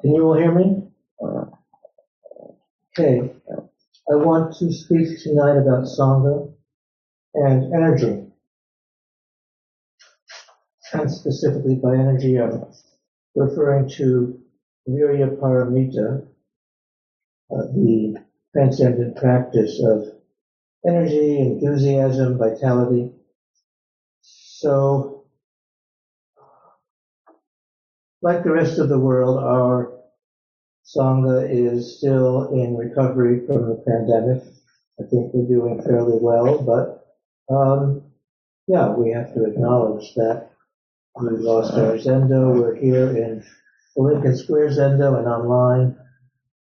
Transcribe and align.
Can 0.00 0.14
you 0.14 0.24
all 0.24 0.34
hear 0.34 0.52
me? 0.52 0.82
Okay. 2.98 3.32
I 4.10 4.14
want 4.14 4.56
to 4.58 4.72
speak 4.72 5.22
tonight 5.22 5.58
about 5.58 5.84
Sangha 5.84 6.52
and 7.34 7.74
energy. 7.74 8.26
And 10.92 11.10
specifically 11.10 11.74
by 11.76 11.94
energy, 11.94 12.40
I'm 12.40 12.64
referring 13.34 13.90
to 13.90 14.40
Virya 14.88 15.36
Paramita, 15.38 16.26
uh, 17.52 17.62
the 17.74 18.16
transcendent 18.54 19.16
practice 19.16 19.80
of 19.84 20.06
energy, 20.86 21.38
enthusiasm, 21.38 22.38
vitality. 22.38 23.12
So 24.22 25.26
like 28.22 28.44
the 28.44 28.52
rest 28.52 28.78
of 28.78 28.88
the 28.88 28.98
world, 28.98 29.38
our 29.38 29.99
Sangha 30.96 31.48
is 31.48 31.98
still 31.98 32.48
in 32.52 32.76
recovery 32.76 33.46
from 33.46 33.68
the 33.68 33.82
pandemic. 33.86 34.42
I 34.98 35.04
think 35.08 35.32
we're 35.32 35.46
doing 35.46 35.82
fairly 35.82 36.18
well, 36.20 36.62
but 36.62 37.54
um, 37.54 38.02
yeah, 38.66 38.88
we 38.88 39.12
have 39.12 39.32
to 39.34 39.44
acknowledge 39.44 40.14
that 40.14 40.50
we 41.20 41.30
lost 41.36 41.74
our 41.74 41.96
Zendo. 41.96 42.54
We're 42.54 42.74
here 42.74 43.08
in 43.08 43.44
the 43.96 44.02
Lincoln 44.02 44.36
Square 44.36 44.70
Zendo 44.70 45.18
and 45.18 45.26
online, 45.26 45.96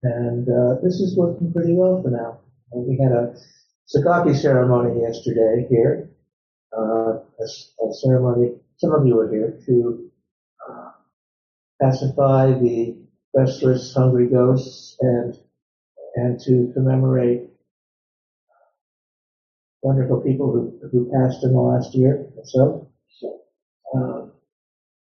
and 0.04 0.48
uh, 0.48 0.82
this 0.84 0.96
is 0.96 1.18
working 1.18 1.52
pretty 1.52 1.74
well 1.74 2.02
for 2.02 2.10
now. 2.10 2.40
We 2.74 2.98
had 3.02 3.12
a 3.12 3.36
Segaki 3.94 4.36
ceremony 4.36 5.02
yesterday 5.02 5.66
here, 5.70 6.12
uh, 6.78 7.14
a, 7.14 7.44
a 7.44 7.94
ceremony. 7.94 8.56
Some 8.78 8.94
of 8.94 9.06
you 9.06 9.16
were 9.16 9.32
here 9.32 9.60
to 9.66 10.10
pacify 11.82 12.48
the 12.48 12.98
restless, 13.34 13.94
hungry 13.94 14.28
ghosts 14.28 14.98
and 15.02 15.38
and 16.16 16.40
to 16.42 16.72
commemorate 16.74 17.50
wonderful 19.82 20.22
people 20.22 20.52
who, 20.52 20.90
who 20.92 21.12
passed 21.12 21.44
in 21.44 21.54
the 21.54 21.60
last 21.60 21.96
year 21.96 22.28
or 22.36 22.44
so. 22.46 22.92
Um, 23.96 24.32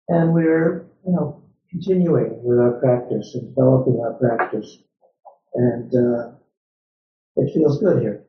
and 0.08 0.32
we're, 0.32 0.86
you 1.06 1.12
know, 1.12 1.42
continuing 1.70 2.42
with 2.42 2.58
our 2.58 2.72
practice 2.80 3.34
and 3.34 3.54
developing 3.54 4.00
our 4.00 4.14
practice. 4.14 4.78
And 5.54 5.94
uh, 5.94 6.32
it 7.36 7.54
feels 7.54 7.80
good 7.80 8.02
here. 8.02 8.24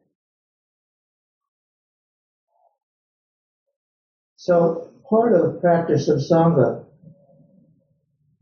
So 4.37 4.91
part 5.09 5.33
of 5.33 5.61
practice 5.61 6.07
of 6.07 6.19
Sangha 6.19 6.85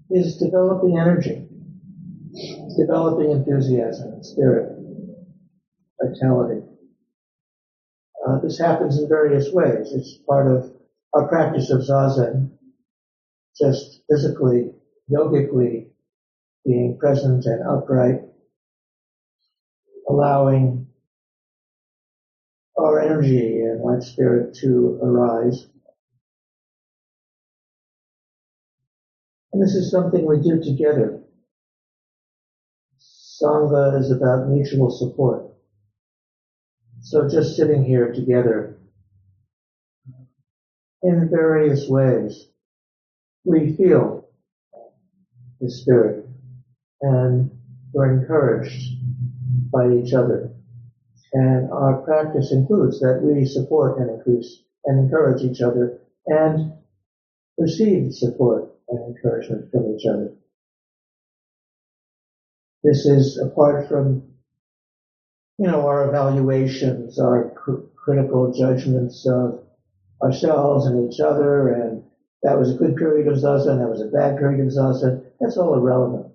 is 0.09 0.37
developing 0.37 0.97
energy, 0.97 1.47
developing 2.77 3.31
enthusiasm, 3.31 4.23
spirit, 4.23 4.75
vitality. 6.01 6.61
Uh, 8.27 8.39
this 8.39 8.57
happens 8.59 8.99
in 8.99 9.07
various 9.07 9.51
ways. 9.53 9.91
It's 9.93 10.17
part 10.27 10.47
of 10.47 10.71
our 11.13 11.27
practice 11.27 11.69
of 11.69 11.81
zazen, 11.81 12.51
just 13.59 14.01
physically, 14.09 14.71
yogically 15.07 15.87
being 16.65 16.97
present 16.99 17.45
and 17.45 17.67
upright, 17.67 18.21
allowing 20.07 20.87
our 22.79 22.99
energy 22.99 23.61
and 23.61 23.81
life 23.81 24.03
spirit 24.03 24.55
to 24.61 24.99
arise 25.03 25.67
And 29.59 29.67
this 29.67 29.75
is 29.75 29.91
something 29.91 30.25
we 30.25 30.39
do 30.39 30.63
together. 30.63 31.21
Sangha 32.97 33.99
is 33.99 34.09
about 34.09 34.47
mutual 34.47 34.89
support. 34.89 35.53
So 37.01 37.27
just 37.27 37.57
sitting 37.57 37.83
here 37.83 38.13
together 38.13 38.79
in 41.03 41.29
various 41.29 41.89
ways, 41.89 42.47
we 43.43 43.75
feel 43.75 44.29
the 45.59 45.69
Spirit 45.69 46.25
and 47.01 47.51
we're 47.91 48.17
encouraged 48.17 48.93
by 49.73 49.91
each 49.91 50.13
other. 50.13 50.53
And 51.33 51.69
our 51.73 51.97
practice 52.03 52.53
includes 52.53 53.01
that 53.01 53.19
we 53.21 53.43
support 53.43 53.99
and 53.99 54.09
increase 54.09 54.63
and 54.85 54.99
encourage 54.99 55.43
each 55.43 55.59
other 55.59 55.99
and 56.27 56.71
receive 57.57 58.13
support 58.13 58.69
and 58.89 58.99
encouragement 59.15 59.65
from 59.71 59.87
each 59.87 60.05
other. 60.05 60.31
This 62.83 63.05
is 63.05 63.37
apart 63.37 63.87
from, 63.87 64.23
you 65.59 65.67
know, 65.67 65.85
our 65.87 66.07
evaluations, 66.07 67.19
our 67.19 67.51
cr- 67.55 67.83
critical 67.95 68.51
judgments 68.51 69.25
of 69.27 69.59
ourselves 70.23 70.85
and 70.85 71.11
each 71.11 71.19
other, 71.19 71.69
and 71.69 72.01
that 72.43 72.57
was 72.57 72.71
a 72.71 72.75
good 72.75 72.95
period 72.95 73.27
of 73.27 73.35
zazen, 73.35 73.79
that 73.79 73.89
was 73.89 74.01
a 74.01 74.05
bad 74.05 74.37
period 74.37 74.61
of 74.61 74.67
zazen. 74.67 75.19
That's 75.39 75.57
all 75.57 75.75
irrelevant. 75.75 76.27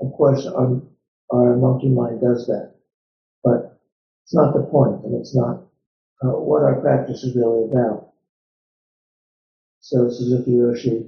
Of 0.00 0.12
course, 0.12 0.46
our, 0.46 0.80
our 1.32 1.56
monkey 1.56 1.88
mind 1.88 2.20
does 2.20 2.46
that, 2.46 2.70
but 3.44 3.78
it's 4.24 4.34
not 4.34 4.52
the 4.54 4.60
point, 4.60 5.04
and 5.04 5.14
it's 5.14 5.34
not 5.34 5.58
uh, 6.24 6.30
what 6.30 6.62
our 6.62 6.74
practice 6.80 7.22
is 7.24 7.34
really 7.36 7.64
about. 7.64 8.08
So 9.80 10.08
Suzuki 10.08 10.52
Roshi 10.52 11.06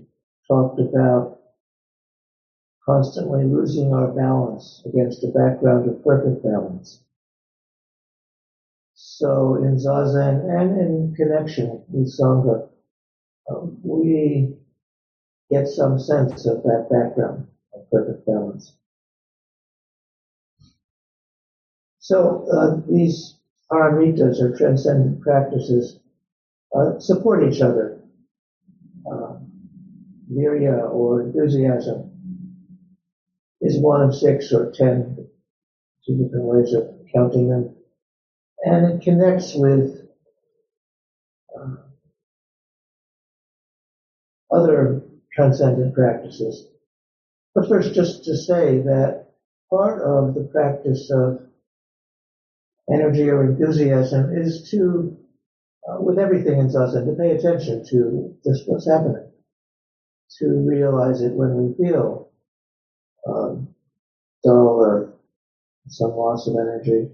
talked 0.49 0.81
about 0.81 1.41
constantly 2.87 3.44
losing 3.44 3.93
our 3.93 4.09
balance 4.09 4.82
against 4.87 5.25
a 5.25 5.28
background 5.28 5.88
of 5.88 6.03
perfect 6.05 6.43
balance. 6.43 7.00
So 8.94 9.56
in 9.56 9.77
Zazen 9.77 10.44
and 10.49 10.78
in 10.78 11.15
connection 11.15 11.83
with 11.88 12.06
Sangha, 12.09 12.69
uh, 13.50 13.60
we 13.83 14.56
get 15.50 15.66
some 15.69 15.99
sense 15.99 16.47
of 16.47 16.62
that 16.65 16.88
background 16.91 17.47
of 17.75 17.91
perfect 17.91 18.27
balance. 18.27 18.72
So 21.99 22.47
uh, 22.53 22.77
these 22.88 23.34
paramitas 23.72 24.41
or 24.41 24.50
transcendent 24.56 25.21
practices 25.21 25.99
uh, 26.77 26.99
support 26.99 27.43
each 27.43 27.60
other 27.62 27.94
virya 30.30 30.90
or 30.90 31.22
enthusiasm 31.22 32.10
is 33.60 33.80
one 33.80 34.02
of 34.02 34.14
six 34.14 34.52
or 34.52 34.72
ten, 34.72 35.16
two 36.06 36.16
different 36.16 36.44
ways 36.44 36.74
of 36.74 36.88
counting 37.14 37.48
them. 37.48 37.76
And 38.62 38.86
it 38.86 39.02
connects 39.02 39.54
with 39.54 40.06
uh, 41.58 41.76
other 44.54 45.02
transcendent 45.32 45.94
practices. 45.94 46.68
But 47.54 47.68
first, 47.68 47.94
just 47.94 48.24
to 48.24 48.36
say 48.36 48.78
that 48.78 49.27
part 49.70 50.03
of 50.03 50.34
the 50.34 50.48
practice 50.53 51.10
of 51.10 51.41
energy 52.92 53.28
or 53.30 53.44
enthusiasm 53.44 54.36
is 54.36 54.70
to, 54.70 55.16
uh, 55.88 56.00
with 56.00 56.18
everything 56.18 56.59
in 56.59 56.68
zazen, 56.68 57.06
to 57.06 57.12
pay 57.12 57.30
attention 57.32 57.84
to 57.91 58.34
just 58.44 58.65
what's 58.66 58.88
happening 58.88 59.30
to 60.38 60.47
realize 60.68 61.21
it 61.21 61.32
when 61.32 61.56
we 61.56 61.74
feel 61.84 62.30
um, 63.26 63.68
dull 64.42 64.80
or 64.80 65.15
some 65.88 66.16
loss 66.16 66.47
of 66.48 66.54
energy. 66.54 67.09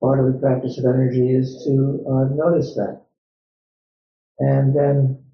Part 0.00 0.20
of 0.20 0.32
the 0.32 0.38
practice 0.38 0.78
of 0.78 0.84
energy 0.84 1.34
is 1.34 1.64
to 1.66 2.04
uh, 2.08 2.34
notice 2.34 2.74
that. 2.74 3.02
And 4.38 4.74
then, 4.76 5.24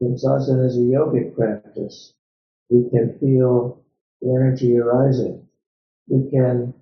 since 0.00 0.24
zazen 0.24 0.66
is 0.66 0.76
a 0.76 0.80
yogic 0.80 1.34
practice, 1.34 2.14
we 2.68 2.88
can 2.90 3.18
feel 3.18 3.82
the 4.20 4.30
energy 4.30 4.76
arising. 4.76 5.46
We 6.08 6.30
can, 6.30 6.74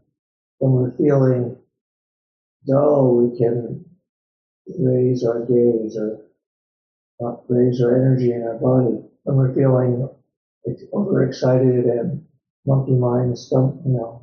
when 0.59 0.73
we're 0.73 0.97
feeling 0.97 1.57
dull, 2.67 3.17
we 3.17 3.39
can 3.39 3.85
raise 4.79 5.25
our 5.25 5.41
gaze 5.41 5.97
or 5.97 6.21
raise 7.49 7.81
our 7.83 7.97
energy 7.97 8.33
in 8.33 8.43
our 8.43 8.59
body 8.59 9.03
when 9.25 9.37
we're 9.37 9.55
feeling 9.55 10.09
overexcited 10.93 11.85
and 11.87 12.27
monkey 12.67 12.93
mind 12.93 13.33
is 13.33 13.49
you 13.53 13.81
know, 13.87 14.23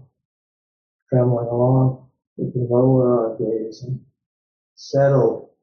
trembling 1.09 1.47
along. 1.47 2.09
We 2.37 2.51
can 2.51 2.67
lower 2.69 3.31
our 3.31 3.37
gaze 3.37 3.83
and 3.83 4.05
settle, 4.75 5.55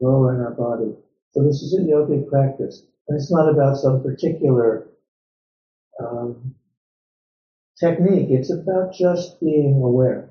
lower 0.00 0.34
in 0.34 0.40
our 0.40 0.54
body. 0.54 0.94
So 1.32 1.42
this 1.42 1.62
is 1.62 1.78
a 1.78 1.82
yogic 1.82 2.28
practice. 2.28 2.82
And 3.08 3.16
it's 3.16 3.30
not 3.32 3.48
about 3.48 3.76
some 3.76 4.02
particular 4.02 4.88
um, 6.00 6.54
technique. 7.78 8.28
It's 8.30 8.52
about 8.52 8.92
just 8.92 9.40
being 9.40 9.80
aware. 9.82 10.30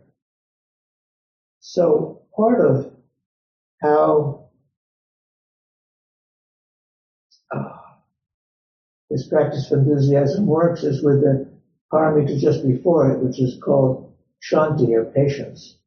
So 1.60 2.22
part 2.36 2.62
of 2.62 2.94
how 3.82 4.50
uh, 7.56 7.78
this 9.16 9.30
practice 9.30 9.72
of 9.72 9.80
enthusiasm 9.80 10.46
works 10.46 10.84
is 10.84 11.02
with 11.02 11.22
the 11.22 11.50
paramita 11.94 12.38
just 12.38 12.68
before 12.68 13.12
it, 13.12 13.24
which 13.24 13.40
is 13.40 13.58
called 13.64 14.14
shanti 14.44 14.92
or 14.94 15.06
patience. 15.06 15.78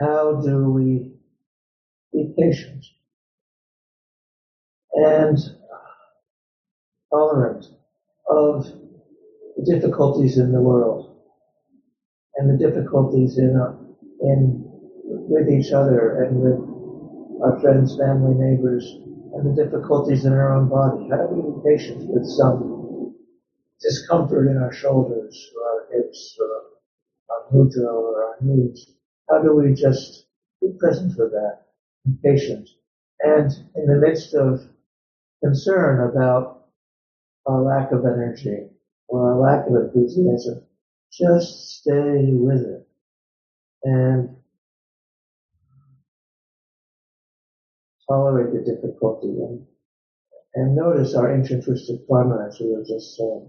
How 0.00 0.40
do 0.40 0.68
we 0.68 1.12
be 2.12 2.34
patient 2.36 2.84
and 4.94 5.38
tolerant 7.12 7.64
of 8.28 8.64
the 9.56 9.62
difficulties 9.64 10.38
in 10.38 10.50
the 10.50 10.60
world 10.60 11.22
and 12.34 12.50
the 12.50 12.58
difficulties 12.58 13.38
in, 13.38 13.54
uh, 13.54 13.76
in 14.22 14.64
with 15.04 15.48
each 15.48 15.70
other 15.70 16.24
and 16.24 16.40
with 16.40 17.44
our 17.44 17.60
friends, 17.60 17.96
family, 17.96 18.34
neighbors, 18.34 18.96
and 19.34 19.46
the 19.46 19.64
difficulties 19.64 20.24
in 20.24 20.32
our 20.32 20.56
own 20.56 20.68
body. 20.68 21.08
How 21.10 21.26
do 21.26 21.34
we 21.34 21.52
be 21.52 21.76
patient 21.76 22.08
with 22.08 22.26
some 22.26 23.14
discomfort 23.80 24.48
in 24.48 24.56
our 24.56 24.72
shoulders 24.72 25.50
or 25.56 25.62
our 25.70 25.86
hips 25.92 26.36
or 26.40 27.34
our 27.34 27.52
mudra 27.52 27.92
or 27.92 28.24
our 28.24 28.36
knees? 28.40 28.90
How 29.28 29.42
do 29.42 29.54
we 29.54 29.74
just 29.74 30.26
be 30.60 30.68
present 30.78 31.14
for 31.14 31.28
that, 31.28 31.66
be 32.04 32.16
patient? 32.22 32.68
And 33.20 33.50
in 33.76 33.86
the 33.86 34.00
midst 34.00 34.34
of 34.34 34.60
concern 35.42 36.10
about 36.10 36.68
our 37.46 37.62
lack 37.62 37.92
of 37.92 38.04
energy 38.04 38.68
or 39.08 39.32
our 39.32 39.40
lack 39.40 39.66
of 39.66 39.74
enthusiasm, 39.74 40.64
just 41.12 41.80
stay 41.80 42.30
with 42.32 42.60
it 42.62 42.86
and 43.82 44.36
tolerate 48.10 48.52
the 48.52 48.74
difficulty 48.74 49.28
and, 49.28 49.64
and 50.54 50.74
notice 50.74 51.14
our 51.14 51.32
interested 51.32 52.00
karma 52.08 52.48
as 52.48 52.58
we 52.60 52.72
were 52.72 52.84
just 52.84 53.16
saying. 53.16 53.48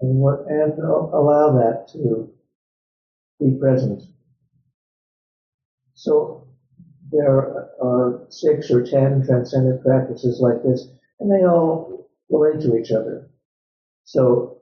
And, 0.00 0.22
and 0.22 0.78
allow 0.78 1.52
that 1.58 1.88
to 1.92 2.30
be 3.40 3.58
present. 3.58 4.02
So 5.94 6.46
there 7.10 7.70
are 7.82 8.26
six 8.28 8.70
or 8.70 8.84
ten 8.84 9.24
transcendent 9.26 9.82
practices 9.82 10.40
like 10.40 10.62
this, 10.62 10.86
and 11.18 11.30
they 11.30 11.46
all 11.46 12.08
relate 12.28 12.60
to 12.62 12.76
each 12.76 12.92
other. 12.92 13.30
So 14.04 14.58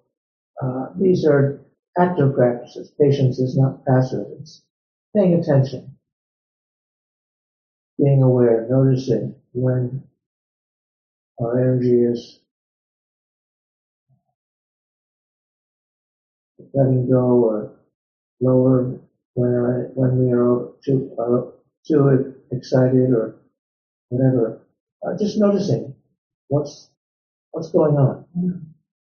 uh, 0.63 0.87
these 0.99 1.27
are 1.27 1.61
active 1.99 2.35
practices. 2.35 2.93
Patience 3.01 3.39
is 3.39 3.57
not 3.57 3.85
passive. 3.85 4.27
It's 4.41 4.63
paying 5.17 5.35
attention, 5.35 5.94
being 7.99 8.23
aware, 8.23 8.67
noticing 8.69 9.35
when 9.53 10.03
our 11.41 11.61
energy 11.61 12.03
is 12.03 12.41
letting 16.73 17.09
go 17.09 17.45
or 17.45 17.73
lower 18.41 19.01
when, 19.35 19.91
when 19.95 20.19
we 20.19 20.33
are 20.33 20.73
too, 20.85 21.17
uh, 21.19 21.51
too 21.87 22.35
excited 22.53 23.11
or 23.11 23.37
whatever. 24.09 24.67
Uh, 25.07 25.17
just 25.19 25.39
noticing 25.39 25.95
what's, 26.49 26.91
what's 27.53 27.71
going 27.71 27.97
on 27.97 28.25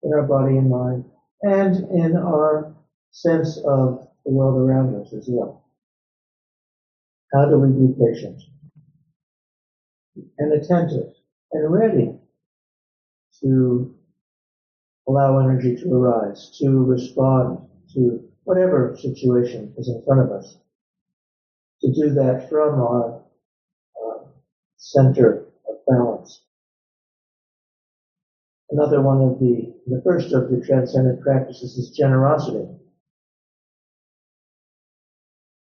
in 0.02 0.12
our 0.12 0.22
body 0.22 0.56
and 0.56 0.70
mind 0.70 1.04
and 1.42 1.76
in 1.90 2.16
our 2.16 2.74
sense 3.10 3.58
of 3.58 4.06
the 4.24 4.30
world 4.30 4.56
around 4.60 4.94
us 4.94 5.12
as 5.12 5.26
well. 5.28 5.64
How 7.32 7.46
do 7.46 7.58
we 7.58 7.68
be 7.86 7.94
patient 7.94 8.42
and 10.38 10.52
attentive 10.52 11.12
and 11.52 11.72
ready 11.72 12.18
to 13.42 13.94
allow 15.08 15.38
energy 15.38 15.76
to 15.76 15.94
arise, 15.94 16.56
to 16.60 16.84
respond 16.84 17.58
to 17.94 18.28
whatever 18.44 18.96
situation 19.00 19.72
is 19.76 19.88
in 19.88 20.02
front 20.04 20.20
of 20.20 20.30
us? 20.30 20.58
To 21.82 21.92
do 21.92 22.14
that 22.14 22.48
from 22.48 22.80
our 22.80 23.22
uh, 23.96 24.24
center 24.76 25.46
of 25.68 25.76
balance. 25.86 26.42
Another 28.70 29.02
one 29.02 29.22
of 29.22 29.40
the, 29.40 29.74
the 29.86 30.00
first 30.04 30.32
of 30.32 30.50
the 30.50 30.62
transcendent 30.64 31.22
practices 31.22 31.76
is 31.76 31.96
generosity. 31.96 32.68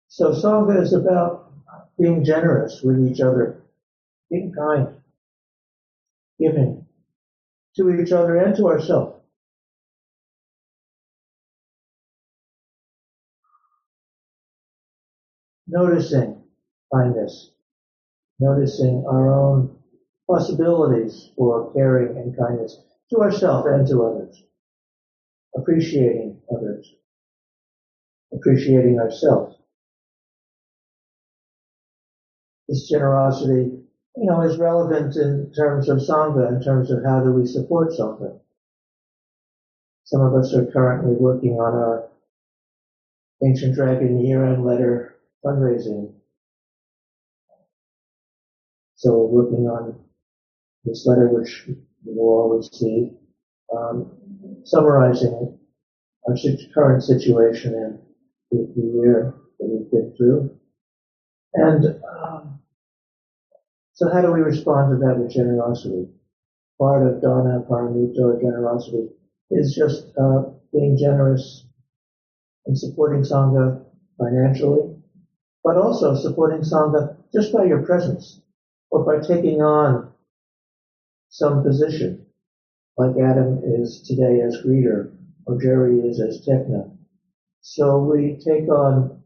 So 0.08 0.32
Sangha 0.32 0.82
is 0.82 0.94
about 0.94 1.52
being 2.00 2.24
generous 2.24 2.82
with 2.82 3.00
each 3.00 3.20
other, 3.20 3.65
being 4.36 4.52
kind, 4.54 4.88
giving 6.40 6.86
to 7.78 7.90
each 7.90 8.12
other 8.12 8.38
and 8.38 8.56
to 8.56 8.68
ourselves. 8.68 9.22
Noticing 15.68 16.44
kindness, 16.94 17.52
noticing 18.40 19.06
our 19.08 19.34
own 19.34 19.78
possibilities 20.30 21.32
for 21.36 21.74
caring 21.74 22.18
and 22.18 22.38
kindness, 22.38 22.78
to 23.12 23.20
ourselves 23.22 23.68
and 23.68 23.88
to 23.88 24.04
others. 24.04 24.44
Appreciating 25.58 26.42
others. 26.54 26.94
Appreciating 28.34 29.00
ourselves. 29.00 29.56
This 32.68 32.90
generosity, 32.90 33.85
you 34.18 34.26
know, 34.26 34.42
is 34.42 34.58
relevant 34.58 35.16
in 35.16 35.52
terms 35.56 35.90
of 35.90 35.98
Sangha, 35.98 36.56
in 36.56 36.64
terms 36.64 36.90
of 36.92 37.04
how 37.06 37.22
do 37.24 37.34
we 37.34 37.46
support 37.46 37.90
Sangha. 37.90 38.40
Some 40.06 40.22
of 40.22 40.34
us 40.36 40.54
are 40.54 40.72
currently 40.72 41.16
working 41.16 41.54
on 41.54 41.74
our 41.74 42.10
Ancient 43.44 43.76
Dragon 43.76 44.26
year-end 44.26 44.64
letter 44.64 45.18
fundraising. 45.44 46.14
So 48.96 49.18
we're 49.18 49.44
working 49.44 49.68
on 49.68 50.00
this 50.86 51.06
letter, 51.06 51.28
which 51.28 51.64
you 51.68 51.78
will 52.06 52.30
all 52.30 52.58
receive, 52.58 53.12
um, 53.76 54.12
summarizing 54.64 55.60
our 56.28 56.36
current 56.74 57.04
situation 57.04 57.74
and 57.76 58.00
the, 58.52 58.82
year 58.82 59.36
that 59.60 59.68
we've 59.68 59.92
been 59.92 60.14
through. 60.18 60.58
And 61.54 62.02
um, 62.18 62.55
so 63.96 64.10
how 64.12 64.22
do 64.22 64.32
we 64.34 64.42
respond 64.42 64.92
to 64.92 65.06
that 65.06 65.18
with 65.18 65.32
generosity? 65.32 66.10
Part 66.78 67.08
of 67.08 67.22
dana, 67.22 67.64
paramita, 67.70 68.20
or 68.20 68.42
generosity 68.42 69.08
is 69.52 69.74
just 69.74 70.08
uh, 70.20 70.52
being 70.74 70.98
generous 70.98 71.66
and 72.66 72.78
supporting 72.78 73.22
Sangha 73.22 73.86
financially, 74.18 74.96
but 75.64 75.78
also 75.78 76.14
supporting 76.14 76.60
Sangha 76.60 77.16
just 77.34 77.54
by 77.54 77.64
your 77.64 77.84
presence 77.86 78.42
or 78.92 79.06
by 79.06 79.26
taking 79.26 79.62
on 79.62 80.12
some 81.30 81.64
position, 81.64 82.26
like 82.98 83.16
Adam 83.18 83.62
is 83.64 84.04
today 84.06 84.42
as 84.42 84.58
greeter, 84.66 85.16
or 85.46 85.62
Jerry 85.62 86.00
is 86.00 86.20
as 86.20 86.46
techna. 86.46 86.92
So 87.62 88.00
we 88.00 88.38
take 88.44 88.68
on 88.68 89.24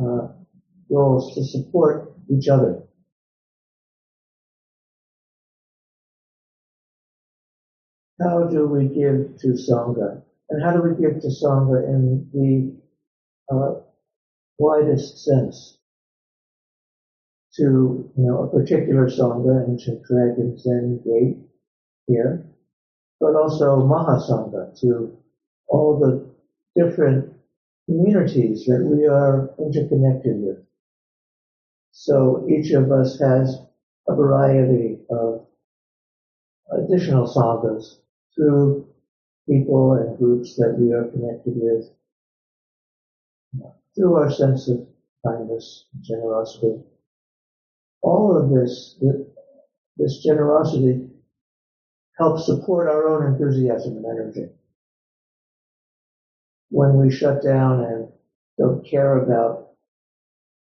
uh, 0.00 0.28
roles 0.90 1.36
to 1.36 1.44
support 1.44 2.12
each 2.28 2.48
other. 2.48 2.82
How 8.22 8.44
do 8.44 8.66
we 8.66 8.88
give 8.88 9.36
to 9.38 9.48
Sangha? 9.48 10.22
And 10.50 10.62
how 10.62 10.72
do 10.72 10.82
we 10.82 11.00
give 11.00 11.20
to 11.22 11.28
Sangha 11.28 11.88
in 11.88 12.28
the 12.32 13.54
uh, 13.54 13.80
widest 14.58 15.24
sense? 15.24 15.78
to 17.56 18.10
you 18.16 18.24
know 18.24 18.44
a 18.44 18.48
particular 18.48 19.08
sangha, 19.08 19.68
ancient 19.68 20.02
dragon 20.04 20.58
Zen 20.58 21.00
gate 21.04 21.38
here, 22.06 22.46
but 23.20 23.34
also 23.34 23.76
Mahasangha 23.86 24.78
to 24.80 25.16
all 25.68 25.98
the 25.98 26.26
different 26.74 27.34
communities 27.86 28.64
that 28.66 28.82
we 28.82 29.06
are 29.06 29.50
interconnected 29.58 30.40
with. 30.40 30.58
So 31.90 32.46
each 32.48 32.72
of 32.72 32.90
us 32.90 33.18
has 33.20 33.60
a 34.08 34.14
variety 34.14 35.00
of 35.10 35.46
additional 36.70 37.26
sanghas 37.26 37.98
through 38.34 38.86
people 39.48 39.94
and 39.94 40.18
groups 40.18 40.56
that 40.56 40.76
we 40.78 40.92
are 40.92 41.04
connected 41.08 41.54
with, 41.56 41.90
through 43.94 44.14
our 44.14 44.30
sense 44.30 44.68
of 44.68 44.86
kindness 45.26 45.86
and 45.94 46.04
generosity. 46.04 46.82
All 48.02 48.36
of 48.36 48.50
this, 48.50 49.00
this 49.96 50.22
generosity 50.22 51.08
helps 52.18 52.46
support 52.46 52.88
our 52.88 53.08
own 53.08 53.32
enthusiasm 53.32 53.96
and 53.96 54.06
energy. 54.06 54.46
When 56.70 56.96
we 56.96 57.10
shut 57.10 57.42
down 57.42 57.84
and 57.84 58.08
don't 58.58 58.86
care 58.86 59.18
about 59.18 59.68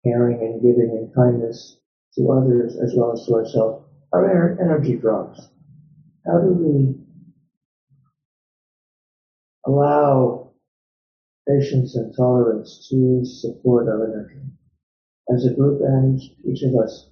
caring 0.04 0.40
and 0.42 0.62
giving 0.62 0.92
and 0.92 1.14
kindness 1.14 1.78
to 2.16 2.32
others 2.32 2.78
as 2.78 2.94
well 2.96 3.12
as 3.14 3.26
to 3.26 3.34
ourselves, 3.36 3.84
our 4.14 4.58
energy 4.62 4.96
drops. 4.96 5.50
How 6.26 6.40
do 6.40 6.54
we 6.54 7.07
allow 9.68 10.52
patience 11.48 11.96
and 11.96 12.16
tolerance 12.16 12.88
to 12.90 13.24
support 13.26 13.88
our 13.88 14.06
energy 14.06 14.42
as 15.34 15.46
a 15.46 15.54
group 15.54 15.82
and 15.82 16.20
each 16.46 16.64
of 16.64 16.74
us 16.76 17.10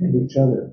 and 0.00 0.14
each 0.24 0.36
other? 0.36 0.72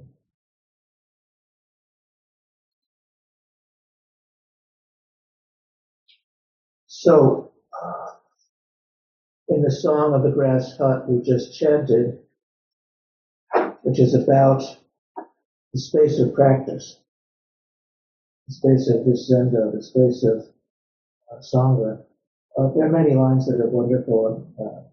So, 6.87 7.51
uh, 7.83 8.11
in 9.49 9.61
the 9.61 9.71
Song 9.71 10.13
of 10.13 10.23
the 10.23 10.31
Grass 10.31 10.77
Hut 10.77 11.09
we 11.09 11.21
just 11.21 11.53
chanted, 11.53 12.19
which 13.81 13.99
is 13.99 14.15
about 14.15 14.63
the 15.73 15.79
space 15.79 16.19
of 16.19 16.33
practice, 16.33 17.02
the 18.47 18.53
space 18.53 18.89
of 18.89 19.05
this 19.05 19.31
Zendo, 19.31 19.71
the 19.71 19.81
space 19.81 20.23
of 20.23 20.45
uh, 21.31 21.39
Sangha. 21.39 22.03
Uh, 22.57 22.69
there 22.75 22.85
are 22.85 22.91
many 22.91 23.15
lines 23.15 23.47
that 23.47 23.59
are 23.59 23.69
wonderful. 23.69 24.47
Uh, 24.59 24.83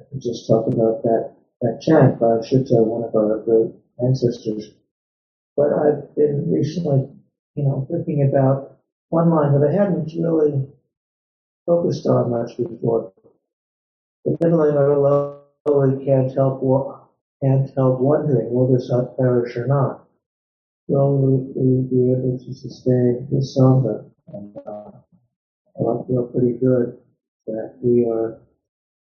I 0.00 0.04
could 0.10 0.20
just 0.20 0.46
talk 0.46 0.66
about 0.66 1.02
that, 1.02 1.34
that 1.62 1.80
chant 1.80 2.18
by 2.18 2.42
Shitou, 2.42 2.84
one 2.84 3.04
of 3.04 3.14
our 3.14 3.38
great 3.38 3.72
ancestors. 4.04 4.70
But 5.56 5.72
I've 5.72 6.14
been 6.16 6.52
recently, 6.52 7.08
you 7.54 7.62
know, 7.62 7.86
thinking 7.90 8.28
about 8.28 8.78
one 9.08 9.30
line 9.30 9.58
that 9.58 9.68
I 9.68 9.72
hadn't 9.72 10.12
really 10.20 10.66
focused 11.66 12.06
on 12.06 12.30
much 12.30 12.56
before. 12.56 13.12
The 14.24 14.36
middle 14.40 14.62
of 14.62 15.44
lowly 15.66 16.04
can't 16.04 16.34
help 16.34 16.60
can't 17.42 17.70
help 17.74 18.00
wondering 18.00 18.52
will 18.52 18.72
this 18.72 18.90
hut 18.90 19.16
perish 19.16 19.56
or 19.56 19.66
not? 19.66 20.03
Will 20.86 21.18
we 21.54 21.88
be 21.88 22.12
able 22.12 22.38
to 22.38 22.54
sustain 22.54 23.26
this 23.30 23.56
sangha? 23.58 24.10
And 24.28 24.56
uh, 24.66 24.90
I 25.78 26.06
feel 26.06 26.30
pretty 26.32 26.58
good 26.58 26.98
that 27.46 27.74
we 27.82 28.06
are 28.06 28.40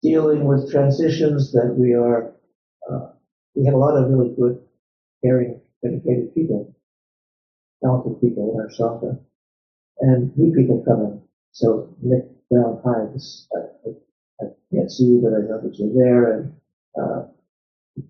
dealing 0.02 0.46
with 0.46 0.72
transitions, 0.72 1.52
that 1.52 1.76
we 1.78 1.94
are 1.94 2.34
uh, 2.90 3.12
we 3.56 3.66
have 3.66 3.76
a 3.76 3.78
lot 3.78 3.98
of 3.98 4.10
really 4.10 4.34
good, 4.36 4.62
caring, 5.24 5.62
dedicated 5.84 6.34
people, 6.34 6.76
talented 7.84 8.20
people 8.22 8.54
in 8.54 8.62
our 8.62 8.70
sangha, 8.70 9.20
and 10.00 10.36
new 10.38 10.54
people 10.56 10.84
coming. 10.88 11.22
So 11.52 11.96
Nick 12.02 12.26
Brown, 12.50 12.82
hi, 12.84 13.12
this, 13.14 13.48
I, 13.56 13.90
I, 14.42 14.48
can't 14.74 14.92
see 14.92 15.04
you, 15.04 15.22
but 15.22 15.34
I 15.34 15.42
know 15.48 15.62
that 15.62 15.78
you're 15.78 15.94
there, 15.94 16.40
and 16.40 16.54
uh, 17.00 17.26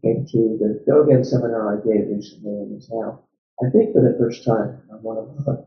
came 0.01 0.25
to 0.32 0.58
the 0.60 0.84
Dogen 0.88 1.25
seminar 1.25 1.74
I 1.74 1.86
gave 1.86 2.08
recently, 2.10 2.51
and 2.51 2.78
is 2.78 2.89
now, 2.92 3.22
I 3.62 3.70
think, 3.70 3.94
for 3.94 4.01
the 4.01 4.18
first 4.18 4.46
time 4.46 4.82
on 4.89 5.04
one 5.04 5.18
of 5.18 5.48
our, 5.48 5.66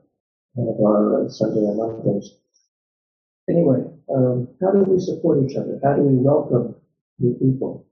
one 0.55 0.69
of 0.75 0.81
our 0.81 1.25
uh, 1.25 1.29
Sunday 1.29 1.61
Mondays. 1.75 2.35
Anyway, 3.51 3.85
um, 4.15 4.49
how 4.61 4.71
do 4.71 4.85
we 4.85 4.99
support 4.99 5.43
each 5.45 5.57
other? 5.57 5.79
How 5.83 5.97
do 5.97 6.03
we 6.03 6.17
welcome 6.17 6.77
new 7.19 7.35
people? 7.35 7.87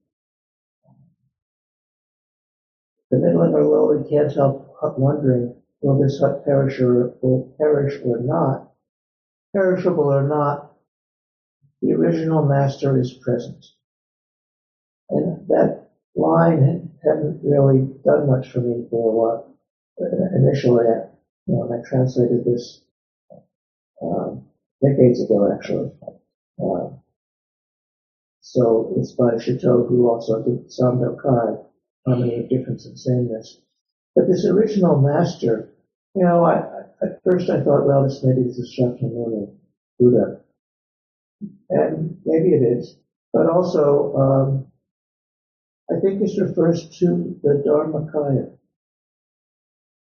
The 3.10 3.18
middling 3.18 3.52
or 3.52 3.64
lowly 3.64 4.08
can't 4.08 4.32
help 4.32 4.70
wondering, 4.98 5.54
will 5.82 6.00
this 6.00 6.20
hut 6.20 6.44
perish 6.44 6.80
or 6.80 7.14
will 7.20 7.54
perish 7.58 8.00
or 8.04 8.20
not? 8.20 8.72
Perishable 9.54 10.04
or 10.04 10.28
not, 10.28 10.76
the 11.82 11.92
original 11.92 12.46
master 12.46 12.98
is 13.00 13.12
present. 13.12 13.66
And 15.10 15.48
that 15.48 15.88
line 16.14 16.90
hadn't 17.04 17.40
really 17.42 17.88
done 18.04 18.28
much 18.28 18.50
for 18.52 18.60
me 18.60 18.86
for 18.90 19.10
a 19.10 19.14
while. 19.14 19.49
Initially, 20.00 20.86
I, 20.86 21.08
you 21.46 21.54
know, 21.54 21.72
I 21.72 21.88
translated 21.88 22.44
this 22.44 22.82
um, 24.02 24.46
decades 24.82 25.22
ago, 25.22 25.52
actually. 25.52 25.90
Uh, 26.62 26.96
so 28.40 28.94
it's 28.96 29.12
by 29.12 29.34
Shitou, 29.34 29.88
who 29.88 30.08
also 30.08 30.42
did 30.42 30.68
Sandokai, 30.68 31.64
Harmony 32.06 32.40
of 32.40 32.48
Difference 32.48 32.86
and 32.86 32.98
Sameness. 32.98 33.60
But 34.16 34.26
this 34.26 34.46
original 34.46 35.00
master, 35.00 35.70
you 36.14 36.24
know, 36.24 36.44
I, 36.44 36.58
at 37.02 37.22
first 37.24 37.50
I 37.50 37.62
thought, 37.62 37.86
well, 37.86 38.04
this 38.04 38.22
maybe 38.24 38.42
this 38.42 38.58
is 38.58 38.76
Shakyamuni, 38.78 39.54
Buddha. 39.98 40.40
And 41.68 42.18
maybe 42.24 42.50
it 42.50 42.78
is. 42.78 42.96
But 43.32 43.48
also, 43.48 44.14
um, 44.16 44.66
I 45.90 46.00
think 46.00 46.20
this 46.20 46.40
refers 46.40 46.88
to 46.98 47.38
the 47.42 47.62
Dharmakaya, 47.66 48.56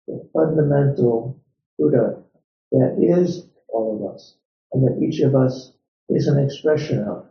the 0.10 0.30
fundamental 0.34 1.40
Buddha 1.78 2.24
that 2.72 2.98
is 3.00 3.48
all 3.70 3.96
of 3.96 4.16
us, 4.16 4.36
and 4.74 4.84
that 4.84 5.02
each 5.02 5.22
of 5.22 5.36
us 5.36 5.74
is 6.10 6.28
an 6.28 6.38
expression 6.44 7.04
of 7.04 7.26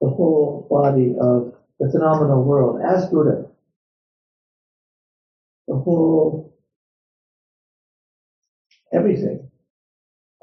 the 0.00 0.08
whole 0.08 0.66
body 0.70 1.16
of 1.20 1.54
the 1.80 1.90
phenomenal 1.90 2.44
world 2.44 2.80
as 2.82 3.06
Buddha. 3.06 3.50
The 5.68 5.76
whole, 5.76 6.54
everything 8.92 9.50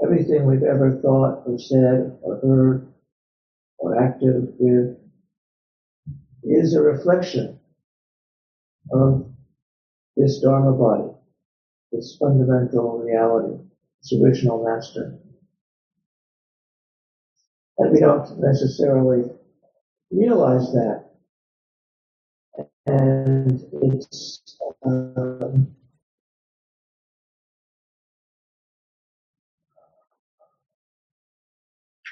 everything 0.04 0.46
we've 0.46 0.64
ever 0.64 1.00
thought 1.02 1.44
or 1.46 1.58
said 1.58 2.18
or 2.22 2.40
heard 2.42 2.88
or 3.78 4.02
acted 4.02 4.54
with 4.60 4.98
is 6.44 6.76
a 6.76 6.82
reflection 6.82 7.60
of 8.92 9.33
this 10.16 10.40
Dharma 10.40 10.74
body, 10.74 11.12
this 11.92 12.18
fundamental 12.20 13.00
reality, 13.00 13.58
this 14.02 14.20
original 14.22 14.64
master. 14.64 15.20
And 17.78 17.92
we 17.92 18.00
don't 18.00 18.40
necessarily 18.40 19.30
realize 20.12 20.72
that. 20.74 21.06
And 22.86 23.64
it's 23.82 24.58
um, 24.86 25.76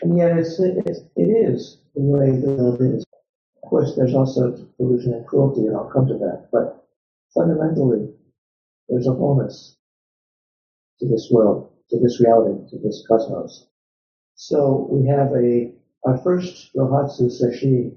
And 0.01 0.17
yet 0.17 0.37
it's, 0.37 0.59
it 0.59 1.05
is 1.15 1.77
the 1.95 2.01
way 2.01 2.31
that 2.31 2.77
it 2.79 2.95
is. 2.95 3.05
Of 3.63 3.69
course, 3.69 3.93
there's 3.95 4.15
also 4.15 4.51
delusion 4.77 5.13
and 5.13 5.25
cruelty, 5.27 5.67
and 5.67 5.75
I'll 5.75 5.91
come 5.91 6.07
to 6.07 6.17
that. 6.17 6.47
But 6.51 6.80
fundamentally, 7.33 8.13
there's 8.89 9.07
a 9.07 9.13
wholeness 9.13 9.77
to 10.99 11.07
this 11.07 11.29
world, 11.31 11.71
to 11.89 11.99
this 11.99 12.21
reality, 12.21 12.69
to 12.69 12.77
this 12.79 13.03
cosmos. 13.07 13.67
So 14.35 14.87
we 14.91 15.07
have 15.07 15.31
a 15.33 15.73
our 16.03 16.17
first 16.17 16.73
Rohatsu 16.75 17.29
Sesshin 17.29 17.95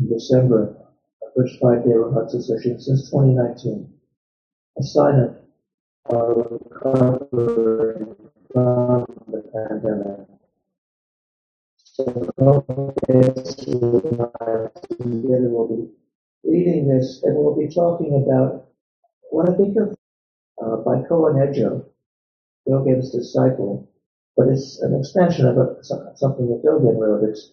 in 0.00 0.08
December, 0.08 0.76
our 1.22 1.30
first 1.36 1.60
five-day 1.60 1.90
Rohatsu 1.90 2.42
Sesshin 2.42 2.80
since 2.80 3.08
2019. 3.10 3.88
A 4.78 4.82
sign 4.82 5.20
of 5.20 5.36
our 6.12 6.34
recovery 6.34 8.06
from 8.52 9.06
the 9.28 9.42
pandemic. 9.52 10.26
So 11.84 12.04
together 14.98 15.48
we'll 15.48 15.68
be 15.68 16.01
reading 16.44 16.88
this 16.88 17.22
and 17.22 17.36
we'll 17.36 17.56
be 17.56 17.72
talking 17.72 18.22
about 18.26 18.66
what 19.30 19.48
I 19.48 19.56
think 19.56 19.76
of 19.76 19.96
uh, 20.62 20.76
by 20.78 21.02
Koun 21.08 21.36
Ejo, 21.40 21.84
Dogen's 22.68 23.10
disciple, 23.10 23.88
but 24.36 24.48
it's 24.48 24.80
an 24.80 24.98
extension 24.98 25.46
of 25.46 25.56
a, 25.58 25.76
something 25.82 26.48
that 26.48 26.62
Dogen 26.64 26.98
wrote. 26.98 27.28
It's 27.28 27.52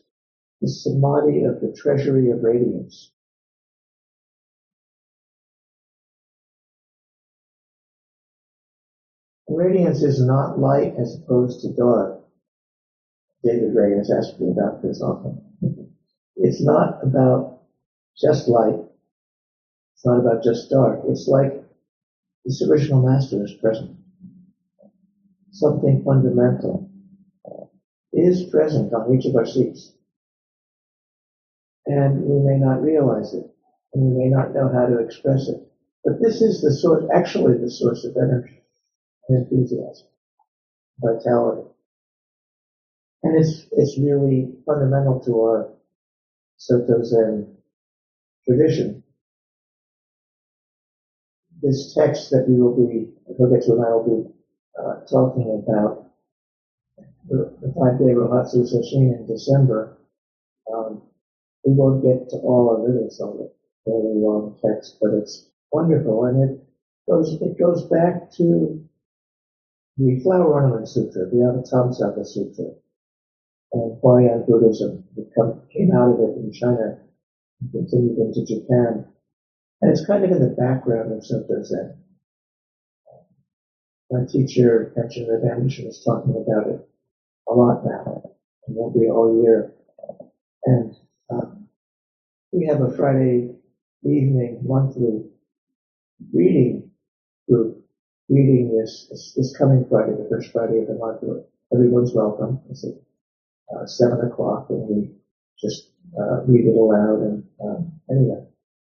the 0.62 0.67
samadhi 0.67 1.43
of 1.43 1.62
the 1.62 1.75
treasury 1.75 2.31
of 2.31 2.43
radiance. 2.43 3.12
Radiance 9.48 10.03
is 10.03 10.24
not 10.24 10.60
light 10.60 10.93
as 11.00 11.15
opposed 11.15 11.62
to 11.62 11.74
dark. 11.74 12.22
David 13.43 13.74
Ray 13.74 13.98
has 13.98 14.12
asked 14.12 14.39
me 14.39 14.51
about 14.51 14.81
this 14.84 15.01
often. 15.01 15.41
It's 16.36 16.62
not 16.62 17.03
about 17.03 17.58
just 18.21 18.47
light. 18.47 18.79
It's 19.95 20.05
not 20.05 20.19
about 20.19 20.43
just 20.43 20.69
dark. 20.69 21.01
It's 21.07 21.27
like 21.27 21.63
this 22.45 22.63
original 22.67 23.01
master 23.01 23.43
is 23.43 23.53
present. 23.53 23.97
Something 25.51 26.03
fundamental 26.05 26.89
is 28.13 28.49
present 28.49 28.93
on 28.93 29.15
each 29.15 29.25
of 29.25 29.35
our 29.35 29.45
seats. 29.45 29.93
And 31.85 32.23
we 32.23 32.39
may 32.39 32.57
not 32.57 32.81
realize 32.81 33.33
it, 33.33 33.45
and 33.93 34.03
we 34.03 34.23
may 34.23 34.29
not 34.29 34.53
know 34.53 34.71
how 34.71 34.85
to 34.85 34.99
express 34.99 35.47
it. 35.47 35.61
But 36.03 36.21
this 36.21 36.41
is 36.41 36.61
the 36.61 36.71
source, 36.71 37.03
actually 37.13 37.57
the 37.57 37.69
source 37.69 38.05
of 38.05 38.15
energy 38.15 38.61
and 39.27 39.39
enthusiasm, 39.39 40.07
vitality. 40.99 41.67
And 43.23 43.38
it's, 43.38 43.65
it's 43.71 43.99
really 43.99 44.53
fundamental 44.65 45.19
to 45.25 45.41
our 45.41 45.73
Soto 46.57 47.03
Zen 47.03 47.58
tradition. 48.49 49.03
This 51.61 51.93
text 51.93 52.31
that 52.31 52.45
we 52.47 52.61
will 52.61 52.75
be, 52.75 53.09
Kogetsu 53.37 53.73
and 53.73 53.85
I 53.85 53.89
will 53.91 54.23
be 54.23 54.29
uh, 54.79 55.05
talking 55.05 55.61
about, 55.61 56.07
the, 57.27 57.53
the 57.61 57.73
five-day 57.77 58.15
Rohatsu 58.15 58.65
Sesshin 58.65 59.19
in 59.19 59.27
December, 59.27 59.97
um, 60.73 61.03
we 61.65 61.73
won't 61.73 62.01
get 62.01 62.29
to 62.29 62.37
all 62.37 62.73
of 62.75 62.89
it. 62.89 63.05
It's 63.05 63.19
a 63.19 63.27
very 63.85 64.15
long 64.15 64.57
text, 64.65 64.97
but 65.01 65.11
it's 65.13 65.49
wonderful, 65.71 66.25
and 66.25 66.49
it 66.49 66.63
goes 67.07 67.33
it 67.41 67.59
goes 67.59 67.83
back 67.83 68.31
to 68.37 68.83
the 69.97 70.19
Flower 70.23 70.53
Ornament 70.53 70.87
Sutra, 70.87 71.25
the 71.29 71.37
Avatamsaka 71.37 72.25
Sutra, 72.25 72.65
and 73.73 74.01
Huayan 74.01 74.47
Buddhism 74.47 75.03
come, 75.35 75.61
came 75.71 75.91
out 75.93 76.13
of 76.13 76.19
it 76.21 76.37
in 76.37 76.51
China 76.51 76.97
and 77.61 77.71
continued 77.71 78.17
into 78.17 78.45
Japan. 78.45 79.05
And 79.81 79.91
it's 79.91 80.05
kind 80.05 80.25
of 80.25 80.31
in 80.31 80.39
the 80.39 80.55
background 80.55 81.13
of 81.13 81.25
Soto 81.25 81.63
Zen. 81.63 81.95
My 84.11 84.25
teacher, 84.25 84.93
Tenshin 84.97 85.27
Reb 85.29 85.49
Anderson, 85.49 85.87
is 85.87 86.03
talking 86.03 86.31
about 86.31 86.67
it 86.67 86.89
a 87.47 87.53
lot 87.53 87.85
now, 87.85 88.21
and 88.67 88.75
will 88.75 88.91
be 88.91 89.07
all 89.07 89.41
year. 89.43 89.73
And 90.65 90.95
um, 91.29 91.67
we 92.51 92.65
have 92.67 92.81
a 92.81 92.95
Friday 92.95 93.55
evening 94.03 94.61
monthly 94.63 95.25
reading 96.33 96.89
group 97.47 97.79
reading 98.29 98.77
this, 98.77 99.07
this, 99.09 99.33
this 99.35 99.57
coming 99.57 99.85
Friday, 99.89 100.11
the 100.11 100.27
first 100.29 100.51
Friday 100.51 100.79
of 100.79 100.87
the 100.87 100.93
month. 100.93 101.23
Everyone's 101.73 102.13
welcome. 102.13 102.59
It's 102.69 102.83
at 102.83 102.93
uh, 103.75 103.85
seven 103.85 104.21
o'clock, 104.21 104.67
and 104.69 104.87
we 104.87 105.11
just 105.59 105.91
uh, 106.17 106.43
read 106.45 106.65
it 106.65 106.75
aloud. 106.75 107.21
And 107.21 107.43
um, 107.63 107.99
anyway, 108.09 108.43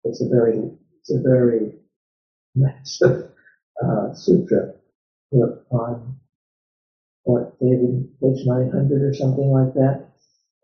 it's 0.05 0.23
a 0.23 0.29
very 0.29 0.71
it's 1.01 1.13
a 1.13 1.21
very 1.21 1.73
massive 2.55 3.31
uh, 3.85 4.13
sutra 4.13 4.75
on 5.71 6.17
what 7.25 7.59
David 7.61 8.09
page 8.21 8.45
nine 8.47 8.71
hundred 8.71 9.03
or 9.03 9.15
something 9.15 9.51
like 9.51 9.75
that. 9.75 10.09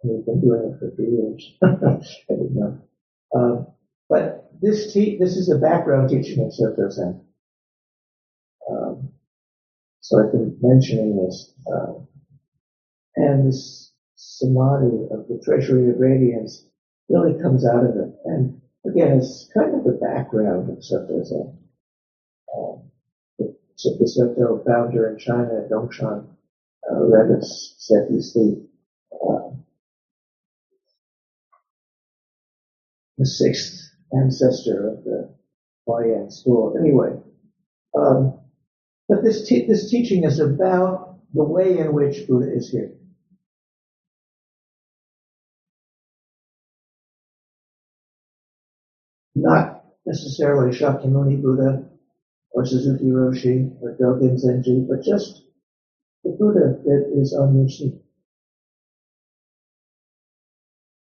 And 0.03 0.13
we've 0.13 0.27
been 0.27 0.41
doing 0.41 0.73
it 0.73 0.79
for 0.79 0.91
three 0.95 1.11
years. 1.11 1.57
I 1.63 2.35
didn't 2.35 2.55
know. 2.55 2.79
Um, 3.35 3.67
but 4.09 4.51
this 4.61 4.93
te- 4.93 5.19
this 5.19 5.37
is 5.37 5.51
a 5.51 5.59
background 5.59 6.11
teaching 6.11 6.45
of 6.45 6.53
Soto 6.53 6.89
Zen. 6.91 7.21
Um, 8.71 9.13
so 10.01 10.25
I've 10.25 10.33
been 10.33 10.57
mentioning 10.61 11.17
this. 11.25 11.53
Uh, 11.73 11.95
and 13.17 13.49
this 13.49 13.93
samadhi 14.17 15.07
of 15.11 15.29
the 15.29 15.39
treasury 15.45 15.91
of 15.91 15.99
radiance 15.99 16.65
really 17.09 17.35
comes 17.41 17.67
out 17.67 17.85
of 17.85 17.97
it. 17.97 18.11
And 18.25 18.61
again, 18.87 19.19
it's 19.19 19.49
kind 19.55 19.75
of 19.75 19.85
the 19.85 19.93
background 19.93 20.71
of 20.71 20.83
Soto 20.83 21.23
Zen. 21.23 21.59
Um, 22.57 22.83
the 23.39 24.07
Soto 24.07 24.63
founder 24.67 25.09
in 25.09 25.19
China, 25.19 25.67
Dongshan, 25.71 26.27
uh, 26.91 27.05
read 27.07 27.31
us, 27.39 27.75
said 27.79 28.07
he's 28.11 28.33
the, 28.33 28.67
uh, 29.13 29.51
the 33.19 33.27
sixth 33.27 33.91
ancestor 34.13 34.89
of 34.89 35.05
the 35.05 35.31
Huayan 35.89 36.33
school. 36.33 36.77
Anyway, 36.79 37.21
um, 37.97 38.41
but 39.09 39.23
this 39.23 39.47
te- 39.47 39.67
this 39.67 39.91
teaching 39.91 40.25
is 40.25 40.41
about 40.41 41.19
the 41.35 41.45
way 41.45 41.79
in 41.79 41.93
which 41.93 42.27
Buddha 42.27 42.53
is 42.53 42.71
here. 42.71 42.96
Necessarily 50.07 50.71
Shakyamuni 50.73 51.43
Buddha 51.43 51.89
or 52.53 52.65
Suzuki 52.65 53.07
Roshi 53.07 53.77
or 53.83 53.97
Dogen 54.01 54.41
Zenji, 54.43 54.89
but 54.89 55.03
just 55.03 55.43
the 56.25 56.31
Buddha 56.31 56.81
that 56.85 57.13
is 57.21 57.35
on 57.35 57.59
your 57.59 57.69
seat. 57.69 58.01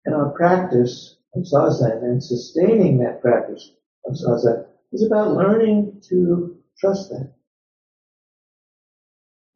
And 0.06 0.16
our 0.16 0.32
practice 0.32 1.18
of 1.36 1.44
zazen 1.44 2.02
and 2.04 2.24
sustaining 2.24 3.00
that 3.00 3.22
practice 3.22 3.72
of 4.06 4.14
zazen 4.14 4.66
is 4.94 5.06
about 5.06 5.36
learning 5.36 6.02
to 6.10 6.58
trust 6.80 7.10
that. 7.10 7.34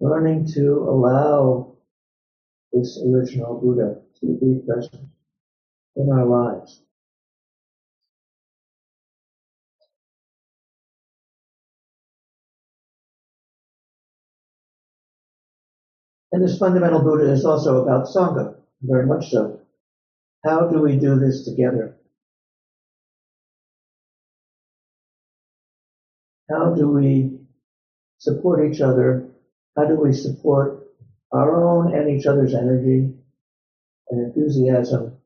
Learning 0.01 0.45
to 0.55 0.77
allow 0.89 1.77
this 2.73 3.01
original 3.07 3.59
Buddha 3.59 4.01
to 4.19 4.25
be 4.39 4.61
present 4.67 5.07
in 5.95 6.11
our 6.11 6.25
lives. 6.25 6.81
And 16.31 16.43
this 16.43 16.57
fundamental 16.57 17.01
Buddha 17.01 17.31
is 17.31 17.45
also 17.45 17.83
about 17.83 18.07
Sangha, 18.07 18.55
very 18.81 19.05
much 19.05 19.29
so. 19.31 19.59
How 20.45 20.67
do 20.67 20.79
we 20.81 20.97
do 20.97 21.19
this 21.19 21.45
together? 21.45 21.97
How 26.49 26.73
do 26.73 26.89
we 26.89 27.39
support 28.17 28.65
each 28.65 28.81
other? 28.81 29.29
How 29.77 29.85
do 29.85 29.95
we 29.95 30.13
support 30.13 30.87
our 31.31 31.63
own 31.63 31.93
and 31.93 32.09
each 32.09 32.25
other's 32.25 32.53
energy 32.53 33.13
and 34.09 34.25
enthusiasm? 34.25 35.17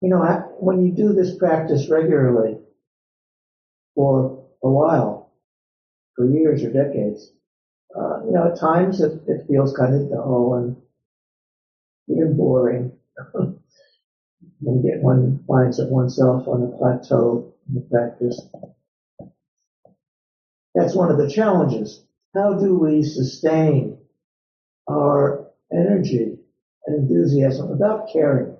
You 0.00 0.08
know, 0.10 0.22
when 0.58 0.84
you 0.84 0.92
do 0.92 1.12
this 1.12 1.36
practice 1.36 1.90
regularly 1.90 2.58
for 3.94 4.44
a 4.62 4.70
while, 4.70 5.32
for 6.16 6.26
years 6.26 6.62
or 6.64 6.72
decades, 6.72 7.32
uh, 7.96 8.20
you 8.24 8.32
know, 8.32 8.46
at 8.46 8.56
times 8.56 9.00
it, 9.00 9.12
it 9.26 9.46
feels 9.46 9.72
kind 9.72 9.94
of 9.94 10.08
dull 10.10 10.54
and 10.54 10.76
even 12.08 12.36
boring. 12.36 12.90
when 14.60 14.80
get 14.80 15.00
one 15.02 15.38
finds 15.48 15.78
it 15.78 15.90
oneself 15.90 16.48
on 16.48 16.62
a 16.62 16.68
plateau 16.68 17.44
in 17.68 17.74
the 17.74 17.80
practice. 17.90 18.38
That's 20.74 20.96
one 20.96 21.10
of 21.10 21.18
the 21.18 21.26
challenges. 21.28 22.04
How 22.34 22.54
do 22.54 22.76
we 22.76 23.02
sustain 23.02 23.96
our 24.88 25.46
energy 25.72 26.38
and 26.86 26.96
enthusiasm 26.96 27.70
about 27.70 28.08
caring? 28.12 28.56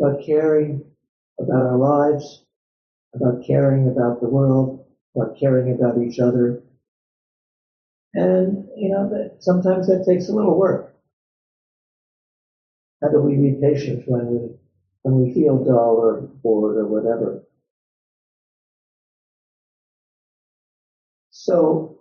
About 0.00 0.20
caring 0.20 0.82
about 1.40 1.64
our 1.64 1.76
lives, 1.78 2.42
about 3.14 3.42
caring 3.42 3.88
about 3.88 4.20
the 4.20 4.28
world, 4.28 4.84
about 5.16 5.36
caring 5.36 5.70
about 5.70 5.98
each 5.98 6.20
other. 6.20 6.61
And, 8.14 8.68
you 8.76 8.90
know, 8.90 9.08
that 9.08 9.42
sometimes 9.42 9.86
that 9.86 10.04
takes 10.06 10.28
a 10.28 10.34
little 10.34 10.58
work. 10.58 10.94
How 13.02 13.08
do 13.08 13.20
we 13.20 13.36
be 13.36 13.58
patient 13.60 14.04
when 14.06 14.26
we 14.26 14.56
when 15.02 15.20
we 15.20 15.34
feel 15.34 15.64
dull 15.64 15.96
or 15.96 16.20
bored 16.42 16.76
or 16.76 16.86
whatever? 16.86 17.42
So 21.30 21.98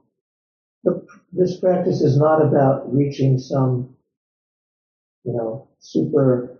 the, 0.84 1.06
this 1.32 1.60
practice 1.60 2.02
is 2.02 2.17
not 2.17 2.45
about 2.45 2.93
reaching 2.93 3.39
some, 3.39 3.95
you 5.24 5.34
know, 5.34 5.67
super 5.80 6.60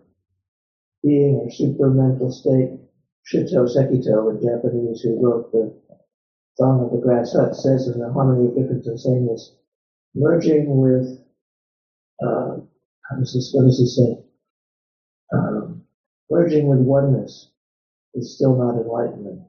being 1.04 1.36
or 1.36 1.52
super 1.52 1.90
mental 1.90 2.32
state. 2.32 2.80
Shitou 3.26 3.68
Sekito, 3.68 4.36
a 4.36 4.42
Japanese 4.42 5.02
who 5.02 5.24
wrote 5.24 5.52
the 5.52 5.72
Of 6.60 6.92
the 6.92 7.00
Grass 7.02 7.34
Hut, 7.34 7.56
says 7.56 7.88
in 7.88 8.00
the 8.00 8.12
Harmony 8.14 8.48
of 8.48 8.56
Difference 8.56 8.88
and 8.88 9.00
Sameness, 9.00 9.56
merging 10.16 10.78
with, 10.80 11.20
uh, 12.24 12.58
how 13.10 13.16
does 13.18 13.34
this, 13.34 13.52
what 13.54 13.64
does 13.66 13.80
it 13.80 13.88
say? 13.88 14.22
um, 15.34 15.84
merging 16.30 16.68
with 16.68 16.80
oneness 16.80 17.50
is 18.14 18.36
still 18.36 18.56
not 18.56 18.76
enlightenment. 18.82 19.42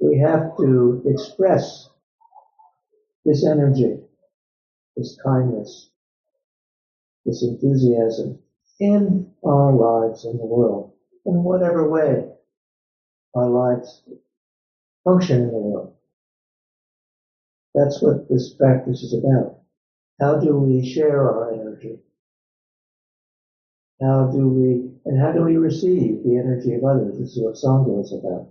We 0.00 0.18
have 0.18 0.56
to 0.58 1.02
express 1.06 1.88
this 3.24 3.46
energy, 3.46 3.98
this 4.96 5.18
kindness, 5.24 5.90
this 7.24 7.42
enthusiasm 7.44 8.38
in 8.80 9.32
our 9.44 9.72
lives 9.74 10.24
in 10.24 10.38
the 10.38 10.46
world, 10.46 10.92
in 11.26 11.44
whatever 11.44 11.88
way 11.88 12.26
our 13.36 13.48
lives 13.48 14.04
function 15.04 15.42
in 15.42 15.48
the 15.48 15.58
world. 15.58 15.94
That's 17.74 18.02
what 18.02 18.28
this 18.28 18.54
practice 18.54 19.02
is 19.02 19.14
about. 19.14 19.58
How 20.20 20.36
do 20.36 20.56
we 20.56 20.84
share 20.84 21.22
our 21.22 21.52
energy? 21.52 21.98
How 24.00 24.26
do 24.26 24.48
we, 24.48 24.90
and 25.06 25.18
how 25.20 25.32
do 25.32 25.42
we 25.42 25.56
receive 25.56 26.22
the 26.24 26.36
energy 26.36 26.74
of 26.74 26.84
others? 26.84 27.18
This 27.18 27.36
is 27.36 27.40
what 27.42 27.54
Sangha 27.54 28.00
is 28.02 28.12
about. 28.12 28.48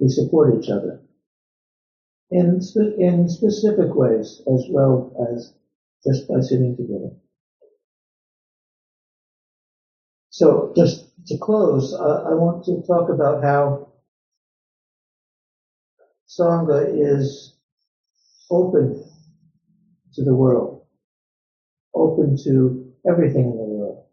We 0.00 0.08
support 0.08 0.54
each 0.54 0.70
other 0.70 1.00
in, 2.30 2.60
in 2.98 3.28
specific 3.28 3.94
ways 3.94 4.42
as 4.52 4.66
well 4.70 5.12
as 5.32 5.52
just 6.04 6.28
by 6.28 6.40
sitting 6.40 6.76
together. 6.76 7.10
So 10.30 10.72
just 10.76 11.06
to 11.28 11.38
close, 11.38 11.94
I 11.94 12.34
want 12.34 12.64
to 12.64 12.82
talk 12.86 13.08
about 13.10 13.42
how 13.42 13.88
Sangha 16.28 16.86
is 16.88 17.53
open 18.50 19.04
to 20.14 20.24
the 20.24 20.34
world, 20.34 20.82
open 21.94 22.36
to 22.44 22.92
everything 23.08 23.44
in 23.44 23.56
the 23.56 23.64
world. 23.64 24.04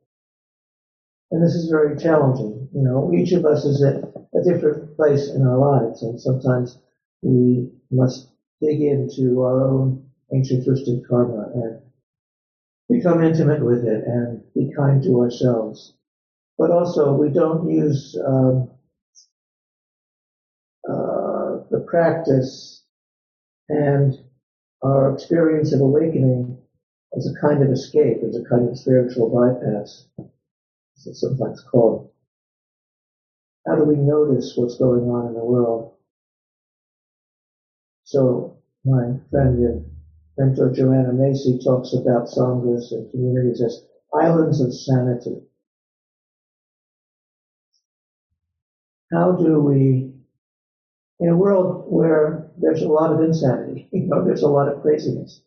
And 1.31 1.43
this 1.43 1.55
is 1.55 1.69
very 1.69 1.97
challenging. 1.97 2.67
You 2.73 2.81
know, 2.81 3.11
each 3.13 3.31
of 3.31 3.45
us 3.45 3.65
is 3.65 3.83
at 3.83 4.03
a 4.33 4.43
different 4.43 4.95
place 4.95 5.29
in 5.29 5.45
our 5.45 5.57
lives, 5.57 6.03
and 6.03 6.19
sometimes 6.19 6.77
we 7.21 7.69
must 7.91 8.29
dig 8.61 8.81
into 8.81 9.41
our 9.41 9.67
own 9.67 10.03
ancient 10.33 10.65
twisted 10.65 11.07
karma 11.07 11.51
and 11.53 11.79
become 12.89 13.23
intimate 13.23 13.63
with 13.63 13.85
it 13.85 14.03
and 14.05 14.41
be 14.53 14.73
kind 14.75 15.01
to 15.03 15.21
ourselves. 15.21 15.93
But 16.57 16.71
also, 16.71 17.13
we 17.13 17.29
don't 17.29 17.69
use 17.69 18.17
um, 18.25 18.69
uh, 20.87 21.63
the 21.69 21.85
practice 21.87 22.80
and 23.71 24.19
our 24.83 25.13
experience 25.13 25.73
of 25.73 25.81
awakening 25.81 26.57
as 27.17 27.27
a 27.27 27.41
kind 27.41 27.63
of 27.63 27.71
escape, 27.71 28.23
as 28.27 28.35
a 28.35 28.43
kind 28.43 28.67
of 28.69 28.77
spiritual 28.77 29.29
bypass, 29.29 30.05
as 30.97 31.07
it's 31.07 31.21
sometimes 31.21 31.61
called. 31.61 32.09
How 33.67 33.75
do 33.75 33.83
we 33.83 33.95
notice 33.95 34.53
what's 34.55 34.77
going 34.77 35.09
on 35.09 35.27
in 35.27 35.33
the 35.33 35.43
world? 35.43 35.93
So 38.03 38.57
my 38.85 39.13
friend 39.29 39.59
and 39.63 39.85
mentor 40.37 40.69
Joanna 40.71 41.13
Macy 41.13 41.59
talks 41.63 41.93
about 41.93 42.27
sanghas 42.27 42.91
and 42.91 43.09
communities 43.11 43.61
as 43.61 43.85
islands 44.13 44.59
of 44.61 44.73
sanity. 44.73 45.41
How 49.13 49.31
do 49.33 49.59
we, 49.59 50.10
in 51.21 51.29
a 51.29 51.37
world 51.37 51.85
where 51.87 52.51
there's 52.57 52.81
a 52.81 52.87
lot 52.87 53.13
of 53.13 53.21
insanity, 53.21 53.87
you 53.93 54.07
know, 54.07 54.25
there's 54.25 54.43
a 54.43 54.47
lot 54.47 54.67
of 54.67 54.81
craziness, 54.81 55.41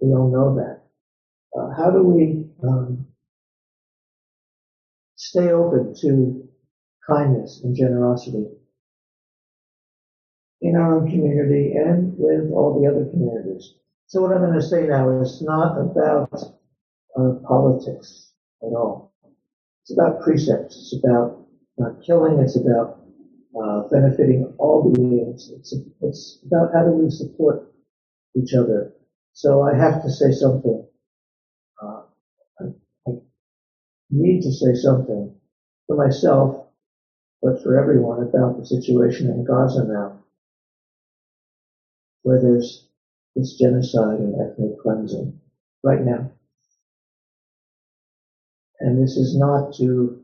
we 0.00 0.10
all 0.10 0.30
know 0.30 0.54
that. 0.56 0.82
Uh, 1.58 1.74
how 1.76 1.90
do 1.90 2.02
we 2.04 2.44
um, 2.62 3.06
stay 5.16 5.50
open 5.50 5.94
to 6.02 6.48
kindness 7.08 7.62
and 7.64 7.74
generosity? 7.74 8.46
in 10.62 10.76
our 10.76 10.96
own 10.96 11.10
community 11.10 11.72
and 11.76 12.14
with 12.16 12.50
all 12.52 12.80
the 12.80 12.88
other 12.88 13.04
communities. 13.10 13.74
So 14.06 14.22
what 14.22 14.32
I'm 14.32 14.40
going 14.40 14.54
to 14.54 14.62
say 14.62 14.86
now 14.86 15.20
is 15.20 15.42
not 15.42 15.78
about 15.78 16.32
uh, 17.18 17.34
politics 17.46 18.32
at 18.62 18.68
all. 18.68 19.12
It's 19.82 19.92
about 19.92 20.22
precepts. 20.22 20.76
It's 20.76 21.04
about 21.04 21.46
not 21.78 22.02
killing. 22.04 22.40
It's 22.40 22.56
about 22.56 23.00
uh, 23.62 23.82
benefiting 23.90 24.52
all 24.58 24.92
beings. 24.92 25.50
It's, 25.56 25.74
it's 26.02 26.38
about 26.46 26.70
how 26.74 26.84
do 26.84 26.92
we 26.92 27.10
support 27.10 27.72
each 28.36 28.54
other. 28.54 28.92
So 29.32 29.62
I 29.62 29.76
have 29.76 30.02
to 30.02 30.10
say 30.10 30.32
something. 30.32 30.86
Uh, 31.82 32.02
I, 32.60 32.64
I 33.08 33.12
need 34.10 34.42
to 34.42 34.52
say 34.52 34.74
something 34.74 35.34
for 35.86 35.96
myself, 35.96 36.66
but 37.42 37.62
for 37.62 37.78
everyone 37.80 38.22
about 38.22 38.58
the 38.58 38.66
situation 38.66 39.28
in 39.30 39.44
Gaza 39.44 39.84
now 39.84 40.18
where 42.22 42.42
there's 42.42 42.88
this 43.36 43.56
genocide 43.58 44.18
and 44.18 44.34
ethnic 44.40 44.78
cleansing 44.80 45.40
right 45.84 46.02
now. 46.02 46.30
And 48.80 49.02
this 49.02 49.16
is 49.16 49.36
not 49.38 49.74
to 49.76 50.22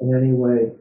in 0.00 0.14
any 0.16 0.32
way 0.32 0.72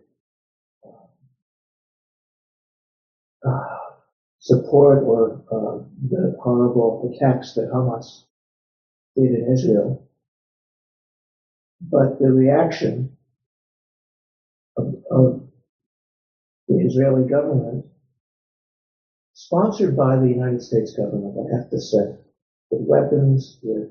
support 4.51 5.03
or 5.03 5.43
uh, 5.51 5.83
the 6.09 6.35
horrible 6.41 7.09
attacks 7.13 7.53
that 7.53 7.71
Hamas 7.73 8.23
did 9.15 9.31
in 9.31 9.51
Israel, 9.53 10.07
but 11.79 12.19
the 12.19 12.31
reaction 12.31 13.15
of, 14.77 14.93
of 15.09 15.47
the 16.67 16.79
Israeli 16.79 17.29
government 17.29 17.85
sponsored 19.33 19.95
by 19.95 20.17
the 20.17 20.27
United 20.27 20.61
States 20.61 20.95
government, 20.95 21.35
I 21.39 21.57
have 21.57 21.69
to 21.69 21.79
say, 21.79 22.15
with 22.69 22.81
weapons, 22.87 23.59
with 23.63 23.89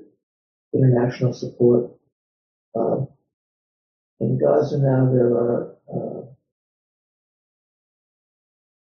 international 0.73 1.33
support. 1.33 1.91
Uh, 2.75 3.05
in 4.19 4.39
Gaza 4.39 4.77
now 4.79 5.11
there 5.11 5.33
are 5.33 5.75
uh, 5.93 6.21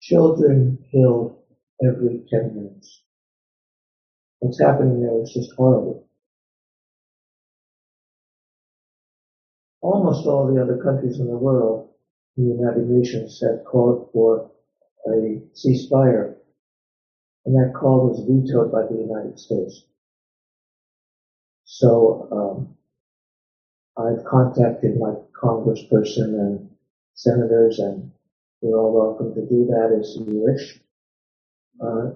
children 0.01 0.79
killed 0.91 1.38
every 1.85 2.21
10 2.31 2.55
minutes. 2.55 3.03
What's 4.41 4.61
happening 4.61 5.01
there 5.03 5.21
is 5.23 5.33
just 5.33 5.53
horrible. 5.57 6.05
Almost 9.83 10.27
all 10.27 10.47
the 10.53 10.63
other 10.63 10.77
countries 10.77 11.21
in 11.21 11.29
the 11.29 11.39
world, 11.39 11.91
the 12.37 12.45
United 12.45 12.89
Nations 12.89 13.41
have 13.43 13.65
called 13.65 14.11
for 14.13 14.51
a 15.09 15.41
ceasefire 15.55 16.29
and 17.47 17.57
that 17.57 17.75
call 17.75 18.09
was 18.09 18.21
vetoed 18.21 18.71
by 18.73 18.85
the 18.85 18.97
United 18.97 19.39
States. 19.39 19.83
So 21.65 22.29
um, 22.33 22.69
I've 23.99 24.25
contacted 24.25 24.97
my 24.97 25.15
congressperson 25.35 26.35
and 26.41 26.61
senators, 27.15 27.79
and 27.81 28.11
you're 28.63 28.79
all 28.79 28.93
welcome 28.93 29.33
to 29.35 29.43
do 29.43 29.67
that 29.67 29.97
as 29.99 30.17
you 30.17 30.25
wish, 30.41 30.79
uh, 31.83 32.11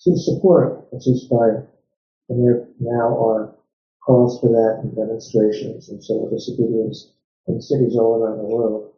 to 0.00 0.16
support 0.16 0.86
a 0.92 0.96
ceasefire. 0.96 1.66
And 2.28 2.46
there 2.46 2.68
now 2.80 3.18
are 3.26 3.54
calls 4.04 4.40
for 4.40 4.48
that 4.48 4.80
and 4.82 4.94
demonstrations 4.94 5.88
and 5.88 6.02
civil 6.02 6.30
disobedience 6.30 7.12
in 7.46 7.60
cities 7.60 7.96
all 7.96 8.22
around 8.22 8.38
the 8.38 8.44
world. 8.44 8.92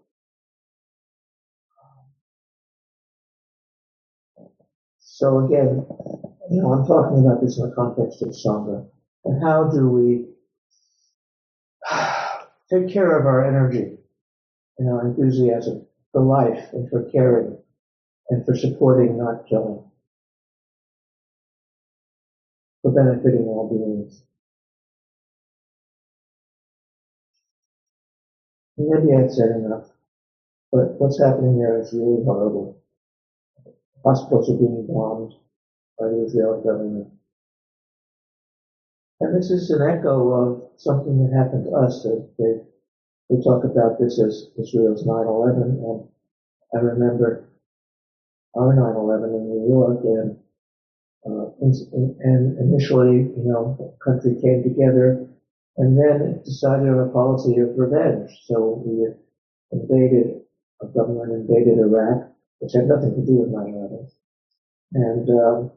So 5.00 5.44
again, 5.46 5.87
you 6.50 6.62
know, 6.62 6.72
I'm 6.72 6.87
talking 6.87 7.24
about 7.24 7.40
this 7.40 7.59
in 7.59 7.68
the 7.68 7.74
context 7.74 8.22
of 8.22 8.29
Sangha. 8.29 8.87
And 9.24 9.42
how 9.42 9.70
do 9.70 9.88
we 9.88 10.26
take 12.70 12.92
care 12.92 13.18
of 13.18 13.26
our 13.26 13.44
energy 13.44 13.98
and 14.79 14.88
our 14.90 15.07
enthusiasm 15.07 15.87
for 16.12 16.22
life 16.22 16.72
and 16.72 16.88
for 16.90 17.11
caring 17.11 17.57
and 18.29 18.44
for 18.44 18.57
supporting, 18.57 19.16
not 19.16 19.46
killing, 19.48 19.83
for 22.87 22.92
benefiting 22.92 23.46
all 23.49 23.68
beings. 23.68 24.22
Maybe 28.79 29.12
I've 29.16 29.33
said 29.33 29.51
enough, 29.51 29.90
but 30.70 31.01
what's 31.01 31.20
happening 31.20 31.59
there 31.59 31.81
is 31.81 31.92
really 31.92 32.25
horrible 32.25 32.79
hospitals 34.05 34.49
are 34.51 34.59
being 34.59 34.87
bombed 34.87 35.35
by 35.99 36.07
the 36.09 36.22
Israeli 36.22 36.62
government. 36.62 37.09
And 39.18 39.35
this 39.35 39.51
is 39.51 39.70
an 39.70 39.83
echo 39.83 40.31
of 40.31 40.62
something 40.77 41.25
that 41.25 41.37
happened 41.37 41.64
to 41.64 41.72
us. 41.72 42.07
They, 42.38 42.62
they 43.31 43.42
talk 43.42 43.64
about 43.64 43.99
this 43.99 44.20
as 44.20 44.51
Israel's 44.61 45.03
9-11, 45.03 45.62
and 45.62 46.09
I 46.77 46.79
remember 46.79 47.49
our 48.57 48.72
9-11 48.75 49.25
in 49.35 49.49
New 49.49 49.68
York, 49.70 50.05
and 50.05 50.37
uh, 51.27 51.51
and 51.61 52.59
initially, 52.59 53.35
you 53.35 53.45
know, 53.45 53.77
the 53.79 53.93
country 54.05 54.41
came 54.41 54.62
together, 54.62 55.27
and 55.77 55.99
then 55.99 56.41
decided 56.45 56.89
on 56.89 57.09
a 57.09 57.12
policy 57.12 57.59
of 57.59 57.77
revenge. 57.77 58.31
So 58.47 58.83
we 58.87 59.11
invaded, 59.73 60.43
our 60.81 60.89
government 60.89 61.33
invaded 61.33 61.79
Iraq, 61.79 62.31
which 62.61 62.73
had 62.75 62.87
nothing 62.87 63.15
to 63.17 63.27
do 63.27 63.43
with 63.43 63.51
9/11, 63.51 64.09
and 64.93 65.29
um, 65.31 65.73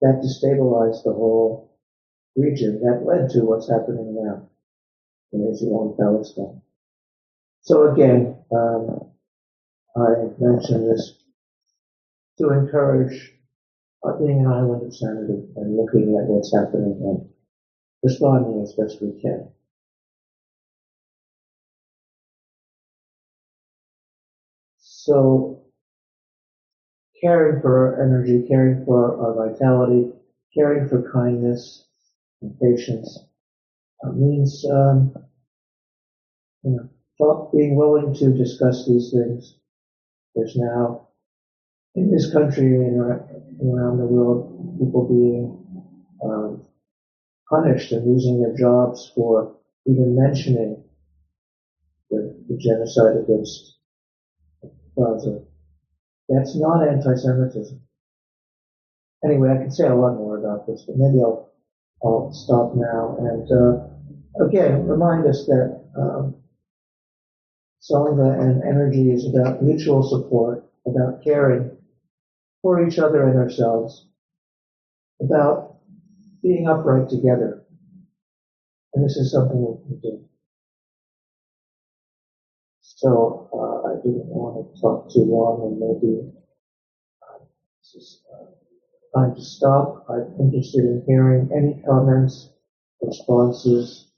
that 0.00 0.22
destabilized 0.24 1.04
the 1.04 1.12
whole 1.12 1.76
region. 2.36 2.80
That 2.80 3.04
led 3.04 3.30
to 3.30 3.44
what's 3.44 3.68
happening 3.70 4.16
now 4.16 4.48
in 5.32 5.46
Israel 5.52 5.88
and 5.88 5.98
Palestine. 5.98 6.62
So 7.60 7.92
again, 7.92 8.36
um, 8.52 9.10
I 9.96 10.28
mention 10.38 10.88
this 10.88 11.18
to 12.38 12.50
encourage 12.50 13.33
uh, 14.04 14.12
being 14.12 14.40
an 14.40 14.46
island 14.46 14.82
of 14.82 14.94
sanity 14.94 15.42
and 15.56 15.76
looking 15.76 16.16
at 16.16 16.26
what's 16.28 16.52
happening 16.54 16.96
and 17.02 17.28
responding 18.02 18.60
as 18.62 18.72
best 18.74 19.00
we 19.02 19.12
can. 19.20 19.48
So, 24.78 25.64
caring 27.20 27.60
for 27.60 27.76
our 27.96 28.02
energy, 28.02 28.40
caring 28.46 28.84
for 28.84 29.16
our 29.20 29.32
vitality, 29.48 30.06
caring 30.54 30.86
for 30.86 31.00
kindness 31.12 31.84
and 32.42 32.58
patience 32.60 33.18
uh, 34.04 34.10
means, 34.10 34.64
um, 34.70 35.12
you 36.64 36.72
know, 36.72 36.88
talk, 37.18 37.52
being 37.52 37.76
willing 37.76 38.12
to 38.14 38.32
discuss 38.32 38.84
these 38.86 39.10
things. 39.12 39.56
There's 40.34 40.56
now, 40.56 41.08
in 41.94 42.10
this 42.10 42.32
country 42.32 42.74
and 42.76 43.33
around 43.62 43.98
the 43.98 44.06
world, 44.06 44.78
people 44.78 45.06
being 45.08 45.58
um, 46.24 46.62
punished 47.48 47.92
and 47.92 48.06
losing 48.06 48.40
their 48.40 48.56
jobs 48.56 49.12
for 49.14 49.56
even 49.86 50.16
mentioning 50.16 50.82
the, 52.10 52.34
the 52.48 52.56
genocide 52.56 53.16
against 53.16 53.76
Gaza. 54.96 55.40
That's 56.28 56.56
not 56.56 56.86
anti-Semitism. 56.86 57.80
Anyway, 59.24 59.50
I 59.50 59.62
could 59.62 59.72
say 59.72 59.86
a 59.86 59.94
lot 59.94 60.14
more 60.14 60.36
about 60.36 60.66
this, 60.66 60.84
but 60.86 60.96
maybe 60.96 61.22
I'll 61.22 61.50
I'll 62.04 62.30
stop 62.32 62.74
now 62.74 63.16
and 63.18 63.50
uh, 63.50 64.44
again 64.44 64.86
remind 64.86 65.26
us 65.26 65.44
that 65.46 65.80
um, 65.96 66.34
Sangha 67.80 68.38
and 68.40 68.62
energy 68.62 69.10
is 69.10 69.26
about 69.26 69.62
mutual 69.62 70.02
support, 70.02 70.62
about 70.86 71.22
caring 71.22 71.70
for 72.64 72.88
each 72.88 72.98
other 72.98 73.28
and 73.28 73.38
ourselves, 73.38 74.08
about 75.20 75.76
being 76.42 76.66
upright 76.66 77.10
together. 77.10 77.62
And 78.94 79.04
this 79.04 79.16
is 79.18 79.32
something 79.32 79.60
we 79.60 79.76
can 79.84 80.00
do. 80.00 80.24
So 82.80 83.50
uh, 83.52 83.92
I 83.92 83.96
didn't 83.96 84.24
want 84.32 84.74
to 84.74 84.80
talk 84.80 85.12
too 85.12 85.26
long 85.28 85.60
and 85.60 85.78
maybe 85.78 86.32
uh, 87.20 87.44
this 87.82 87.94
is 87.96 88.22
uh, 88.32 89.18
time 89.18 89.34
to 89.34 89.42
stop. 89.42 90.06
I'm 90.08 90.34
interested 90.40 90.86
in 90.86 91.04
hearing 91.06 91.50
any 91.54 91.82
comments, 91.86 92.48
responses 93.02 94.10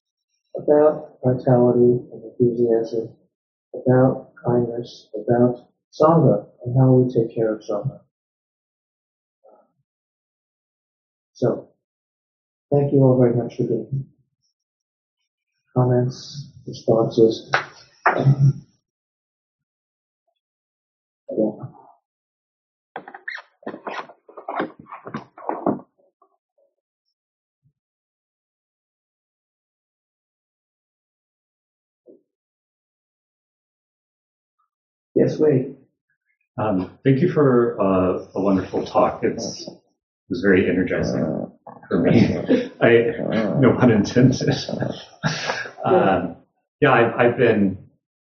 about 0.57 1.19
vitality 1.25 1.99
and 2.13 2.23
enthusiasm, 2.23 3.11
about 3.75 4.31
kindness, 4.47 5.09
about 5.17 5.67
Sangha 6.01 6.47
and 6.65 6.79
how 6.79 6.93
we 6.93 7.13
take 7.13 7.35
care 7.35 7.53
of 7.53 7.63
Sangha. 7.63 8.06
So, 11.37 11.69
thank 12.73 12.95
you 12.95 13.01
all 13.01 13.19
very 13.21 13.35
much 13.37 13.57
for 13.57 13.65
the 13.65 14.05
comments, 15.77 16.51
responses. 16.67 17.53
Yes, 35.15 35.39
wait. 35.39 35.77
Um, 36.59 36.99
thank 37.05 37.21
you 37.21 37.31
for 37.31 37.79
uh, 37.81 38.27
a 38.35 38.41
wonderful 38.41 38.87
talk. 38.87 39.21
It's, 39.23 39.69
it 40.29 40.31
was 40.31 40.41
very 40.43 40.69
energizing 40.69 41.51
for 41.89 42.01
me. 42.01 42.71
I, 42.81 43.15
no 43.59 43.77
pun 43.79 43.93
intended. 43.93 44.55
um, 45.85 46.37
yeah, 46.81 46.93
I've, 46.93 47.15
I've, 47.15 47.37
been 47.37 47.79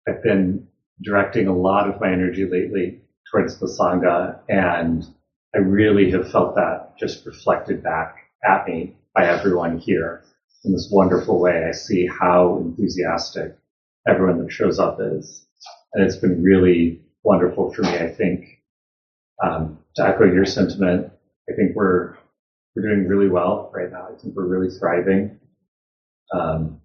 I've 0.08 0.21
been 0.23 0.67
directing 1.01 1.47
a 1.47 1.55
lot 1.55 1.89
of 1.89 1.99
my 1.99 2.12
energy 2.12 2.45
lately 2.45 3.01
towards 3.31 3.60
the 3.60 3.67
sangha, 3.67 4.39
and 4.49 5.05
I 5.55 5.60
really 5.60 6.12
have 6.12 6.31
felt 6.31 6.55
that 6.55 6.97
just 6.99 7.25
reflected 7.25 7.81
back 7.81 8.17
at 8.47 8.67
me 8.67 8.95
by 9.13 9.27
everyone 9.27 9.77
here 9.77 10.23
in 10.63 10.73
this 10.73 10.89
wonderful 10.91 11.39
way. 11.39 11.65
I 11.67 11.71
see 11.71 12.08
how 12.08 12.58
enthusiastic 12.58 13.55
everyone 14.08 14.43
that 14.43 14.51
shows 14.51 14.77
up 14.79 14.99
is 14.99 15.45
and 15.95 16.05
it's 16.05 16.17
been 16.17 16.43
really 16.43 17.01
wonderful 17.23 17.73
for 17.73 17.81
me. 17.84 17.97
I 17.97 18.10
think 18.10 18.62
um, 19.43 19.79
to 19.95 20.05
echo 20.05 20.25
your 20.25 20.45
sentiment, 20.45 21.12
I 21.49 21.53
think 21.53 21.75
we're 21.75 22.15
we're 22.75 22.81
doing 22.84 23.08
really 23.08 23.29
well 23.29 23.71
right 23.73 23.91
now. 23.91 24.08
I 24.12 24.15
think 24.21 24.36
we're 24.36 24.47
really 24.47 24.69
thriving. 24.69 25.39
Um, 26.34 26.81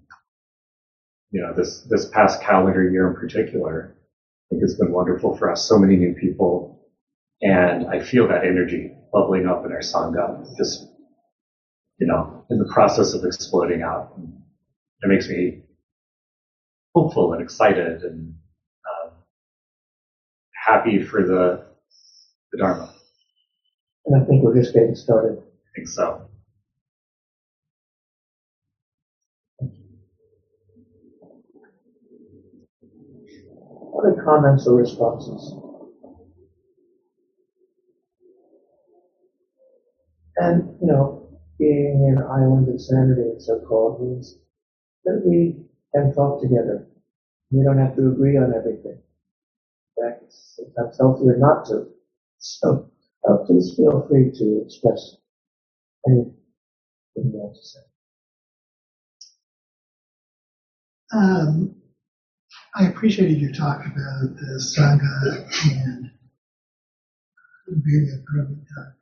you 1.30 1.40
know, 1.42 1.54
this 1.54 1.82
this 1.88 2.08
past 2.10 2.42
calendar 2.42 2.88
year 2.88 3.08
in 3.08 3.14
particular, 3.14 3.94
I 3.94 4.44
think 4.50 4.62
it's 4.62 4.74
been 4.74 4.92
wonderful 4.92 5.36
for 5.36 5.50
us. 5.50 5.66
So 5.68 5.78
many 5.78 5.96
new 5.96 6.14
people, 6.14 6.88
and 7.42 7.86
I 7.88 8.00
feel 8.00 8.28
that 8.28 8.44
energy 8.44 8.92
bubbling 9.12 9.46
up 9.46 9.64
in 9.64 9.72
our 9.72 9.80
sangha, 9.80 10.44
just 10.56 10.86
you 11.98 12.06
know, 12.06 12.44
in 12.50 12.58
the 12.58 12.70
process 12.72 13.14
of 13.14 13.24
exploding 13.24 13.82
out. 13.82 14.14
And 14.16 14.32
It 15.02 15.08
makes 15.08 15.28
me 15.28 15.62
hopeful 16.94 17.32
and 17.32 17.42
excited 17.42 18.02
and 18.02 18.34
happy 20.70 21.02
for 21.02 21.22
the, 21.26 21.64
the 22.52 22.58
Dharma. 22.58 22.92
And 24.04 24.14
I 24.22 24.26
think 24.26 24.42
we're 24.42 24.54
just 24.54 24.74
getting 24.74 24.94
started. 24.94 25.38
I 25.38 25.68
think 25.74 25.88
so. 25.88 26.28
Other 33.96 34.20
comments 34.24 34.66
or 34.66 34.74
responses? 34.76 35.54
And, 40.38 40.76
you 40.80 40.88
know, 40.88 41.22
being 41.58 42.04
an 42.08 42.18
island 42.22 42.68
of 42.68 42.80
sanity, 42.80 43.34
so 43.38 43.60
called, 43.60 44.00
means 44.00 44.38
that 45.04 45.22
we 45.26 45.66
can 45.94 46.12
talk 46.14 46.40
together. 46.40 46.86
We 47.52 47.64
don't 47.64 47.78
have 47.78 47.96
to 47.96 48.08
agree 48.08 48.36
on 48.38 48.54
everything 48.54 48.98
In 49.96 50.04
fact, 50.04 50.22
it's 50.24 50.56
sometimes 50.56 50.98
healthier 50.98 51.36
not 51.36 51.64
to. 51.66 51.86
So 52.38 52.89
uh, 53.28 53.36
please 53.46 53.74
feel 53.76 54.06
free 54.08 54.30
to 54.32 54.62
express 54.64 55.16
anything 56.06 56.34
you 57.16 57.30
want 57.32 57.54
to 57.54 57.62
say. 57.62 57.80
Um, 61.12 61.76
I 62.74 62.86
appreciated 62.86 63.38
your 63.40 63.52
talk 63.52 63.80
about 63.84 64.36
the 64.36 64.60
Sangha 64.60 65.72
and 65.72 66.10
being 67.84 68.08
a 68.14 68.30
permanent 68.30 68.64
duck. 68.76 68.94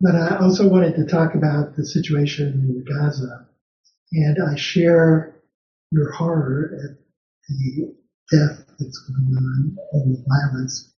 But 0.00 0.14
I 0.14 0.36
also 0.38 0.68
wanted 0.68 0.94
to 0.96 1.06
talk 1.06 1.34
about 1.34 1.74
the 1.76 1.84
situation 1.84 2.52
in 2.52 2.84
Gaza. 2.84 3.48
And 4.12 4.38
I 4.48 4.56
share 4.56 5.42
your 5.90 6.12
horror 6.12 6.70
at 6.84 6.98
the 7.48 7.94
death 8.30 8.64
that's 8.78 8.98
going 8.98 9.36
on 9.36 9.76
and 9.92 10.16
the 10.16 10.24
violence. 10.28 10.92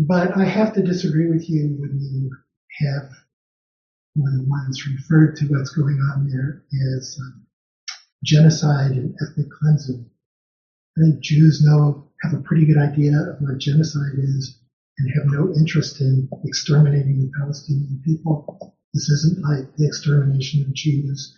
But 0.00 0.36
I 0.36 0.44
have 0.44 0.74
to 0.74 0.82
disagree 0.82 1.28
with 1.28 1.50
you 1.50 1.76
when 1.76 1.98
you 1.98 2.30
have 2.86 3.10
more 4.14 4.30
than 4.30 4.48
once 4.48 4.86
referred 4.86 5.34
to 5.36 5.46
what's 5.46 5.70
going 5.70 5.98
on 5.98 6.28
there 6.28 6.62
as 6.94 7.18
um, 7.20 7.46
genocide 8.22 8.92
and 8.92 9.16
ethnic 9.20 9.50
cleansing. 9.50 10.08
I 10.96 11.00
think 11.00 11.20
Jews 11.20 11.64
know, 11.64 12.12
have 12.22 12.32
a 12.32 12.42
pretty 12.42 12.64
good 12.64 12.78
idea 12.78 13.18
of 13.18 13.40
what 13.40 13.58
genocide 13.58 14.14
is 14.18 14.60
and 14.98 15.10
have 15.14 15.32
no 15.32 15.52
interest 15.54 16.00
in 16.00 16.28
exterminating 16.44 17.18
the 17.18 17.32
Palestinian 17.36 18.00
people. 18.04 18.76
This 18.94 19.08
isn't 19.08 19.42
like 19.42 19.74
the 19.74 19.86
extermination 19.86 20.62
of 20.62 20.74
Jews 20.74 21.36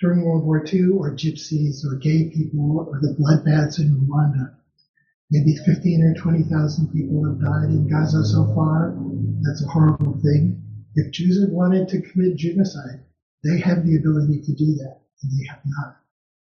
during 0.00 0.24
World 0.24 0.46
War 0.46 0.64
II 0.64 0.88
or 0.92 1.14
gypsies 1.14 1.84
or 1.84 1.96
gay 1.96 2.30
people 2.30 2.78
or 2.78 2.98
the 3.02 3.14
bloodbaths 3.20 3.78
in 3.78 3.94
Rwanda. 3.94 4.54
Maybe 5.30 5.54
15 5.54 6.02
or 6.02 6.14
20,000 6.14 6.92
people 6.92 7.24
have 7.24 7.40
died 7.40 7.70
in 7.70 7.88
Gaza 7.88 8.24
so 8.24 8.52
far. 8.52 8.96
That's 9.42 9.62
a 9.62 9.68
horrible 9.68 10.18
thing. 10.20 10.60
If 10.96 11.12
Jews 11.12 11.40
have 11.40 11.50
wanted 11.50 11.88
to 11.88 12.02
commit 12.02 12.36
genocide, 12.36 13.04
they 13.44 13.60
have 13.60 13.86
the 13.86 13.96
ability 13.96 14.42
to 14.42 14.52
do 14.54 14.74
that, 14.74 15.02
and 15.22 15.32
they 15.32 15.46
have 15.48 15.60
not. 15.64 15.98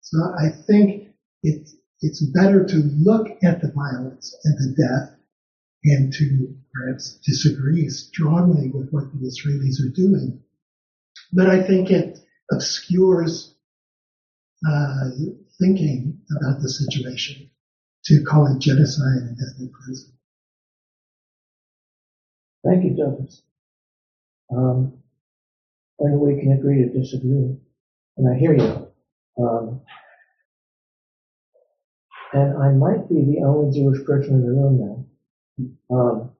So 0.00 0.18
I 0.38 0.50
think 0.50 1.08
it's, 1.42 1.74
it's 2.00 2.24
better 2.30 2.64
to 2.64 2.76
look 2.76 3.26
at 3.42 3.60
the 3.60 3.72
violence 3.72 4.34
and 4.44 4.56
the 4.56 4.80
death 4.80 5.16
and 5.84 6.12
to 6.12 6.56
perhaps 6.72 7.18
disagree 7.26 7.88
strongly 7.88 8.70
with 8.70 8.90
what 8.90 9.12
the 9.12 9.26
Israelis 9.26 9.84
are 9.84 9.92
doing. 9.92 10.40
But 11.32 11.50
I 11.50 11.66
think 11.66 11.90
it 11.90 12.20
obscures 12.50 13.54
uh, 14.66 15.10
thinking 15.58 16.20
about 16.30 16.62
the 16.62 16.68
situation 16.68 17.50
to 18.04 18.24
call 18.24 18.46
it 18.54 18.60
genocide 18.60 19.22
and 19.22 19.38
ethnic 19.38 19.72
cleansing. 19.72 20.12
Thank 22.64 22.84
you, 22.84 22.96
Douglas. 22.96 23.42
Um, 24.50 24.94
and 26.00 26.20
we 26.20 26.40
can 26.40 26.52
agree 26.52 26.82
to 26.82 26.88
disagree. 26.88 27.56
And 28.16 28.28
I 28.34 28.38
hear 28.38 28.54
you. 28.54 28.88
Um, 29.42 29.80
and 32.32 32.62
I 32.62 32.72
might 32.72 33.08
be 33.08 33.24
the 33.24 33.44
only 33.46 33.78
Jewish 33.78 34.04
person 34.04 34.34
in 34.34 34.42
the 34.42 34.52
room 34.52 35.06
now. 35.90 35.96
Um, 35.96 36.30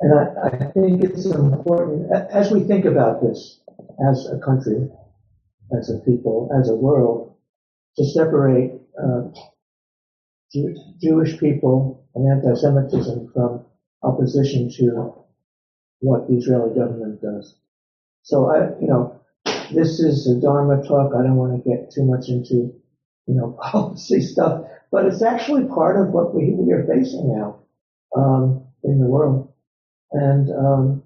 and 0.00 0.18
I, 0.18 0.48
I 0.48 0.72
think 0.72 1.04
it's 1.04 1.26
important, 1.26 2.12
as 2.12 2.50
we 2.50 2.64
think 2.64 2.84
about 2.84 3.22
this 3.22 3.60
as 4.10 4.28
a 4.32 4.38
country, 4.44 4.88
as 5.78 5.90
a 5.90 5.98
people, 5.98 6.50
as 6.60 6.68
a 6.70 6.74
world, 6.74 7.36
to 7.96 8.04
separate 8.04 8.72
uh, 9.02 9.22
Jewish 10.52 11.38
people 11.38 12.04
and 12.14 12.30
anti-Semitism 12.30 13.30
from 13.32 13.64
opposition 14.02 14.68
to 14.76 15.12
what 16.00 16.28
the 16.28 16.36
Israeli 16.36 16.74
government 16.74 17.20
does. 17.20 17.56
So 18.22 18.46
I, 18.50 18.78
you 18.80 18.86
know, 18.86 19.20
this 19.72 20.00
is 20.00 20.26
a 20.26 20.40
Dharma 20.40 20.82
talk. 20.82 21.14
I 21.14 21.22
don't 21.22 21.36
want 21.36 21.62
to 21.62 21.68
get 21.68 21.90
too 21.90 22.04
much 22.04 22.28
into, 22.28 22.72
you 23.26 23.34
know, 23.34 23.56
policy 23.62 24.20
stuff, 24.20 24.64
but 24.90 25.06
it's 25.06 25.22
actually 25.22 25.64
part 25.66 25.96
of 25.96 26.12
what 26.12 26.34
we, 26.34 26.52
we 26.52 26.72
are 26.72 26.86
facing 26.86 27.32
now 27.36 27.60
um, 28.16 28.64
in 28.84 29.00
the 29.00 29.06
world. 29.06 29.52
And 30.12 30.50
um, 30.50 31.02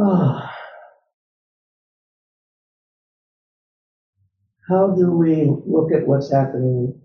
oh, 0.00 0.40
how 4.68 4.88
do 4.88 5.10
we 5.12 5.50
look 5.66 5.92
at 5.92 6.06
what's 6.06 6.30
happening 6.30 7.00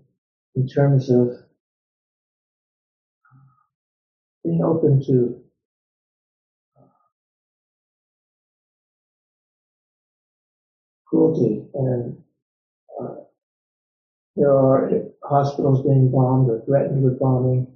in 0.56 0.66
terms 0.68 1.10
of 1.10 1.30
being 4.44 4.62
open 4.62 5.02
to 5.06 5.40
cruelty 11.06 11.66
and 11.74 12.22
uh, 13.00 13.14
there 14.36 14.52
are 14.52 14.90
hospitals 15.22 15.82
being 15.82 16.10
bombed 16.10 16.50
or 16.50 16.62
threatened 16.66 17.02
with 17.02 17.18
bombing. 17.18 17.66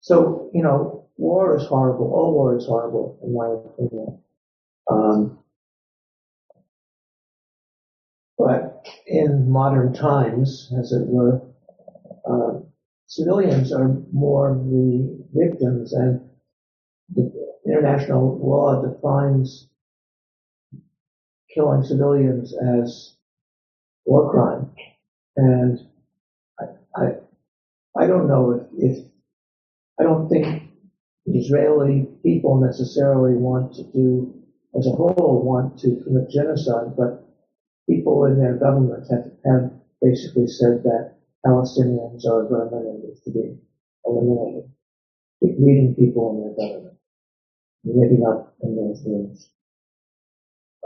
So, 0.00 0.50
you 0.52 0.62
know, 0.62 1.06
war 1.16 1.56
is 1.56 1.66
horrible. 1.66 2.12
All 2.12 2.32
war 2.34 2.56
is 2.56 2.66
horrible, 2.66 3.18
in 3.22 3.34
my 3.34 3.48
opinion. 3.48 4.20
Um, 4.90 5.38
but 8.38 8.73
in 9.06 9.50
modern 9.50 9.92
times, 9.92 10.72
as 10.78 10.92
it 10.92 11.06
were, 11.06 11.40
uh, 12.28 12.60
civilians 13.06 13.72
are 13.72 13.96
more 14.12 14.54
the 14.54 15.24
victims, 15.32 15.92
and 15.92 16.20
the 17.14 17.32
international 17.66 18.38
law 18.38 18.82
defines 18.82 19.68
killing 21.54 21.82
civilians 21.82 22.54
as 22.54 23.16
war 24.04 24.30
crime. 24.30 24.70
And 25.36 25.78
I, 26.58 26.64
I, 26.96 27.06
I 27.96 28.06
don't 28.06 28.28
know 28.28 28.52
if, 28.52 28.96
if, 28.98 29.04
I 29.98 30.02
don't 30.02 30.28
think 30.28 30.70
the 31.26 31.38
Israeli 31.38 32.06
people 32.22 32.60
necessarily 32.60 33.34
want 33.34 33.74
to 33.76 33.84
do, 33.84 34.34
as 34.78 34.86
a 34.86 34.90
whole, 34.90 35.42
want 35.44 35.78
to 35.80 36.02
commit 36.04 36.30
genocide, 36.30 36.96
but 36.96 37.23
people 37.88 38.24
in 38.24 38.38
their 38.38 38.56
government 38.56 39.06
have, 39.10 39.30
have 39.44 39.70
basically 40.00 40.46
said 40.46 40.82
that 40.84 41.14
Palestinians 41.46 42.24
are 42.26 42.48
vermin 42.48 42.86
and 42.86 43.02
need 43.02 43.16
to 43.24 43.30
be 43.30 43.58
eliminated. 44.04 44.70
Leading 45.42 45.94
people 45.94 46.30
in 46.32 46.40
their 46.40 46.68
government. 46.68 46.96
Maybe 47.84 48.16
not 48.16 48.54
in 48.62 48.76
those 48.76 49.02
rooms. 49.04 49.50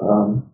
Um, 0.01 0.51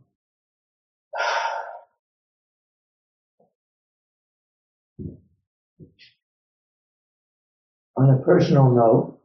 on 7.97 8.11
a 8.11 8.23
personal 8.23 8.71
note, 8.71 9.21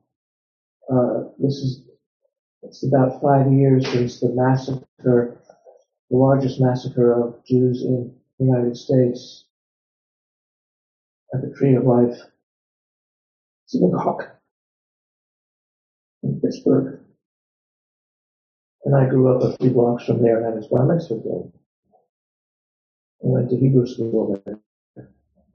uh, 0.91 1.29
this 1.39 1.55
is 1.55 1.83
it's 2.61 2.83
about 2.85 3.21
five 3.21 3.51
years 3.51 3.87
since 3.89 4.19
the 4.19 4.29
massacre, 4.29 5.38
the 6.09 6.17
largest 6.17 6.59
massacre 6.59 7.13
of 7.13 7.43
Jews 7.45 7.83
in 7.83 8.13
the 8.39 8.45
United 8.45 8.77
States 8.77 9.45
at 11.33 11.41
the 11.41 11.53
Tree 11.55 11.75
of 11.75 11.83
Life 11.83 12.17
synagogue 13.67 14.23
in 16.23 16.41
Pittsburgh. 16.41 16.99
And 18.85 18.95
I 18.95 19.07
grew 19.07 19.35
up 19.35 19.43
a 19.43 19.57
few 19.57 19.71
blocks 19.71 20.05
from 20.05 20.23
there 20.23 20.37
and 20.37 20.47
I 20.47 20.55
was 20.55 20.67
bar 20.67 20.85
mitzvah 20.85 21.19
there. 21.23 21.43
I 23.23 23.27
went 23.27 23.49
to 23.51 23.57
Hebrew 23.57 23.85
school 23.85 24.41
there. 24.45 24.59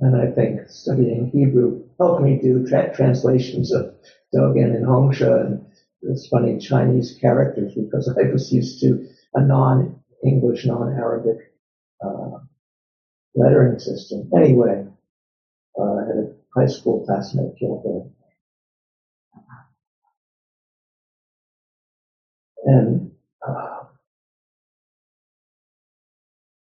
And 0.00 0.16
I 0.16 0.30
think 0.32 0.68
studying 0.68 1.30
Hebrew 1.30 1.84
helped 1.98 2.22
me 2.22 2.38
do 2.40 2.66
tra- 2.66 2.94
translations 2.94 3.72
of 3.72 3.94
Dogen 4.34 4.76
and 4.76 4.86
Hongzhi 4.86 5.46
and 5.46 5.66
it's 6.02 6.28
funny 6.28 6.58
Chinese 6.58 7.16
characters 7.20 7.74
because 7.74 8.08
I 8.08 8.30
was 8.30 8.52
used 8.52 8.80
to 8.80 9.08
a 9.34 9.40
non-English, 10.24 10.66
non-Arabic 10.66 11.52
uh, 12.04 12.38
lettering 13.34 13.78
system. 13.78 14.30
Anyway, 14.36 14.86
uh, 15.78 15.82
I 15.82 16.06
had 16.06 16.16
a 16.16 16.34
high 16.54 16.66
school 16.66 17.04
classmate 17.04 17.56
killed 17.58 17.82
there. 17.84 18.10
And 22.66 23.12
uh, 23.46 23.84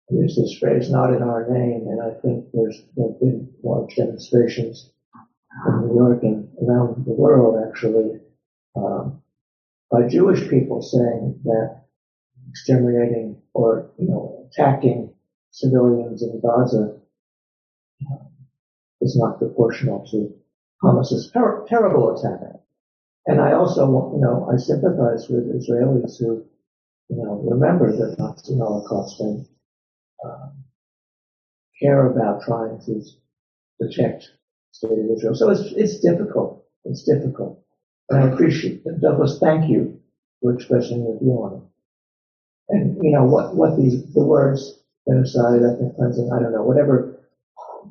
there's 0.09 0.35
this 0.35 0.57
phrase, 0.59 0.91
not 0.91 1.13
in 1.13 1.23
our 1.23 1.49
name, 1.49 1.87
and 1.87 2.01
I 2.01 2.19
think 2.21 2.45
there's 2.53 2.83
there 2.95 3.07
have 3.07 3.19
been 3.19 3.49
large 3.63 3.95
demonstrations 3.95 4.91
in 5.65 5.87
New 5.87 5.95
York 5.95 6.21
and 6.21 6.47
around 6.61 7.05
the 7.05 7.11
world 7.11 7.65
actually 7.67 8.19
um, 8.75 9.23
by 9.89 10.07
Jewish 10.07 10.47
people 10.47 10.83
saying 10.83 11.39
that 11.45 11.88
exterminating 12.49 13.41
or 13.53 13.91
you 13.97 14.07
know 14.07 14.47
attacking 14.49 15.13
civilians 15.51 16.23
in 16.23 16.41
Gaza 16.41 16.99
uh, 18.11 18.25
is 19.01 19.17
not 19.17 19.39
proportional 19.39 20.05
to 20.11 20.33
Hamas's 20.83 21.31
ter- 21.31 21.65
terrible 21.67 22.17
attack. 22.17 22.59
And 23.25 23.39
I 23.41 23.53
also, 23.53 24.13
you 24.15 24.21
know, 24.21 24.49
I 24.51 24.57
sympathize 24.57 25.27
with 25.29 25.45
Israelis 25.53 26.17
who, 26.19 26.45
you 27.09 27.17
know, 27.17 27.43
remember 27.49 27.91
the 27.91 28.15
Nazi 28.17 28.57
Holocaust 28.57 29.19
and 29.19 29.45
um, 30.25 30.63
care 31.81 32.09
about 32.11 32.41
trying 32.41 32.79
to 32.85 33.01
protect 33.79 34.31
state 34.71 34.91
of 34.91 35.11
Israel. 35.15 35.35
So 35.35 35.49
it's, 35.49 35.71
it's 35.75 35.99
difficult. 35.99 36.65
It's 36.85 37.03
difficult. 37.03 37.63
And 38.09 38.23
I 38.23 38.33
appreciate 38.33 38.81
it. 38.85 39.01
Douglas, 39.01 39.39
thank 39.39 39.69
you 39.69 39.99
for 40.41 40.53
expressing 40.53 41.03
your 41.03 41.19
view 41.19 41.31
on 41.33 41.57
it. 41.57 41.78
And, 42.69 42.97
you 43.01 43.11
know, 43.11 43.25
what, 43.25 43.55
what 43.55 43.75
the, 43.77 44.03
the 44.13 44.23
words 44.23 44.79
genocide, 45.07 45.61
ethnic 45.63 45.95
cleansing, 45.95 46.31
I 46.31 46.41
don't 46.41 46.53
know, 46.53 46.63
whatever 46.63 47.19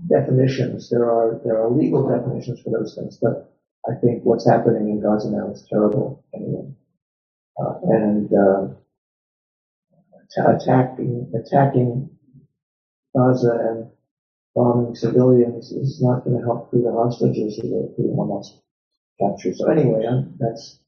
definitions, 0.08 0.88
there 0.90 1.10
are, 1.10 1.40
there 1.44 1.60
are 1.60 1.70
legal 1.70 2.08
definitions 2.08 2.60
for 2.60 2.70
those 2.70 2.94
things, 2.94 3.18
but 3.20 3.52
I 3.88 3.94
think 4.00 4.24
what's 4.24 4.48
happening 4.48 4.90
in 4.90 5.02
Gaza 5.02 5.30
now 5.30 5.50
is 5.50 5.66
terrible 5.68 6.24
anyway. 6.34 6.74
Uh, 7.60 7.74
and, 7.84 8.30
uh, 8.32 8.68
attacking, 10.46 11.32
attacking 11.34 12.10
Gaza 13.16 13.52
and 13.68 13.90
bombing 14.54 14.94
civilians 14.94 15.72
is 15.72 16.02
not 16.02 16.24
going 16.24 16.38
to 16.38 16.44
help 16.44 16.70
free 16.70 16.82
the 16.82 16.92
hostages 16.92 17.58
who 17.60 17.92
the 17.96 18.04
Hamas 18.16 18.46
captured. 19.20 19.56
So 19.56 19.70
anyway, 19.70 20.06
I'm, 20.06 20.36
that's 20.38 20.80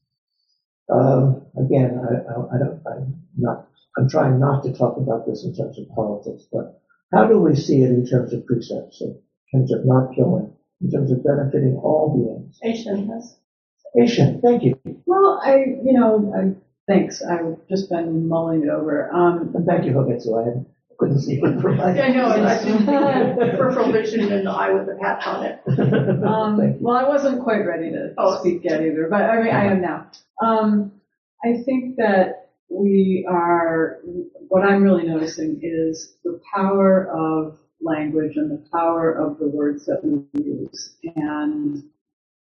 um, 0.91 1.41
again, 1.57 1.99
I, 1.99 2.31
I, 2.31 2.55
I 2.55 2.57
don't, 2.59 2.81
I'm 2.85 3.15
not, 3.37 3.67
I'm 3.97 4.09
trying 4.09 4.39
not 4.39 4.63
to 4.63 4.73
talk 4.73 4.97
about 4.97 5.25
this 5.25 5.43
in 5.45 5.55
terms 5.55 5.77
of 5.79 5.89
politics, 5.95 6.43
but 6.51 6.81
how 7.13 7.25
do 7.27 7.39
we 7.39 7.55
see 7.55 7.81
it 7.83 7.89
in 7.91 8.05
terms 8.05 8.33
of 8.33 8.45
precepts, 8.45 9.01
in 9.01 9.19
terms 9.53 9.73
of 9.73 9.85
not 9.85 10.13
killing, 10.15 10.53
in 10.81 10.91
terms 10.91 11.11
of 11.11 11.23
benefiting 11.23 11.75
all 11.83 12.15
beings? 12.15 12.59
Asian 12.63 13.07
has. 13.09 13.37
Asian, 14.01 14.39
thank 14.41 14.63
you. 14.63 14.75
Well, 15.05 15.41
I, 15.43 15.57
you 15.83 15.93
know, 15.93 16.33
I, 16.35 16.55
thanks. 16.91 17.21
I've 17.21 17.57
just 17.69 17.89
been 17.89 18.27
mulling 18.27 18.63
it 18.63 18.69
over. 18.69 19.11
Um, 19.13 19.51
And 19.55 19.65
thank 19.65 19.85
you, 19.85 19.91
Hogetsu. 19.93 20.41
I 20.41 20.45
had- 20.49 20.65
couldn't 21.01 21.19
see 21.21 21.41
it 21.43 21.61
for 21.61 21.73
my. 21.73 21.83
I 21.99 22.09
know, 22.13 22.31
and 22.37 22.47
I 22.47 22.63
didn't 22.63 22.85
think 22.85 23.57
peripheral 23.57 23.91
vision 23.91 24.31
and 24.31 24.45
the 24.47 24.51
eye 24.51 24.71
with 24.73 24.87
a 24.89 24.97
patch 25.01 25.25
on 25.27 25.45
it. 25.45 25.59
Um, 26.23 26.79
well, 26.81 26.95
I 26.95 27.07
wasn't 27.09 27.43
quite 27.43 27.65
ready 27.65 27.91
to 27.91 28.13
Oh. 28.17 28.39
speak 28.39 28.61
yet 28.63 28.81
either, 28.81 29.07
but 29.09 29.21
I 29.23 29.41
mean, 29.43 29.53
I 29.53 29.65
am 29.65 29.81
now. 29.81 30.11
Um, 30.41 30.93
I 31.43 31.63
think 31.65 31.97
that 31.97 32.49
we 32.69 33.27
are, 33.29 33.99
what 34.47 34.63
I'm 34.63 34.83
really 34.83 35.03
noticing 35.07 35.59
is 35.63 36.15
the 36.23 36.39
power 36.55 37.09
of 37.11 37.57
language 37.81 38.37
and 38.37 38.51
the 38.51 38.63
power 38.71 39.11
of 39.11 39.39
the 39.39 39.47
words 39.47 39.85
that 39.87 40.01
we 40.03 40.23
use. 40.41 40.95
And 41.15 41.83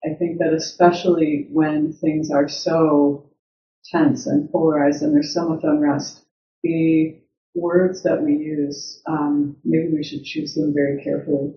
I 0.05 0.13
think 0.17 0.39
that 0.39 0.53
especially 0.53 1.47
when 1.51 1.93
things 1.93 2.31
are 2.31 2.47
so 2.47 3.29
tense 3.91 4.27
and 4.27 4.49
polarized 4.51 5.03
and 5.03 5.13
there's 5.13 5.33
so 5.33 5.49
much 5.49 5.61
unrest, 5.63 6.25
the 6.63 7.17
words 7.55 8.03
that 8.03 8.21
we 8.21 8.33
use, 8.33 9.01
um, 9.07 9.55
maybe 9.63 9.93
we 9.93 10.03
should 10.03 10.23
choose 10.23 10.53
them 10.53 10.73
very 10.73 11.03
carefully. 11.03 11.53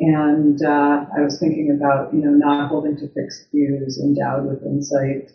And 0.00 0.60
uh, 0.62 1.06
I 1.16 1.20
was 1.20 1.38
thinking 1.38 1.70
about, 1.70 2.12
you 2.12 2.20
know, 2.20 2.30
not 2.30 2.68
holding 2.68 2.96
to 2.96 3.08
fixed 3.08 3.50
views, 3.52 4.00
endowed 4.02 4.46
with 4.46 4.62
insight. 4.64 5.30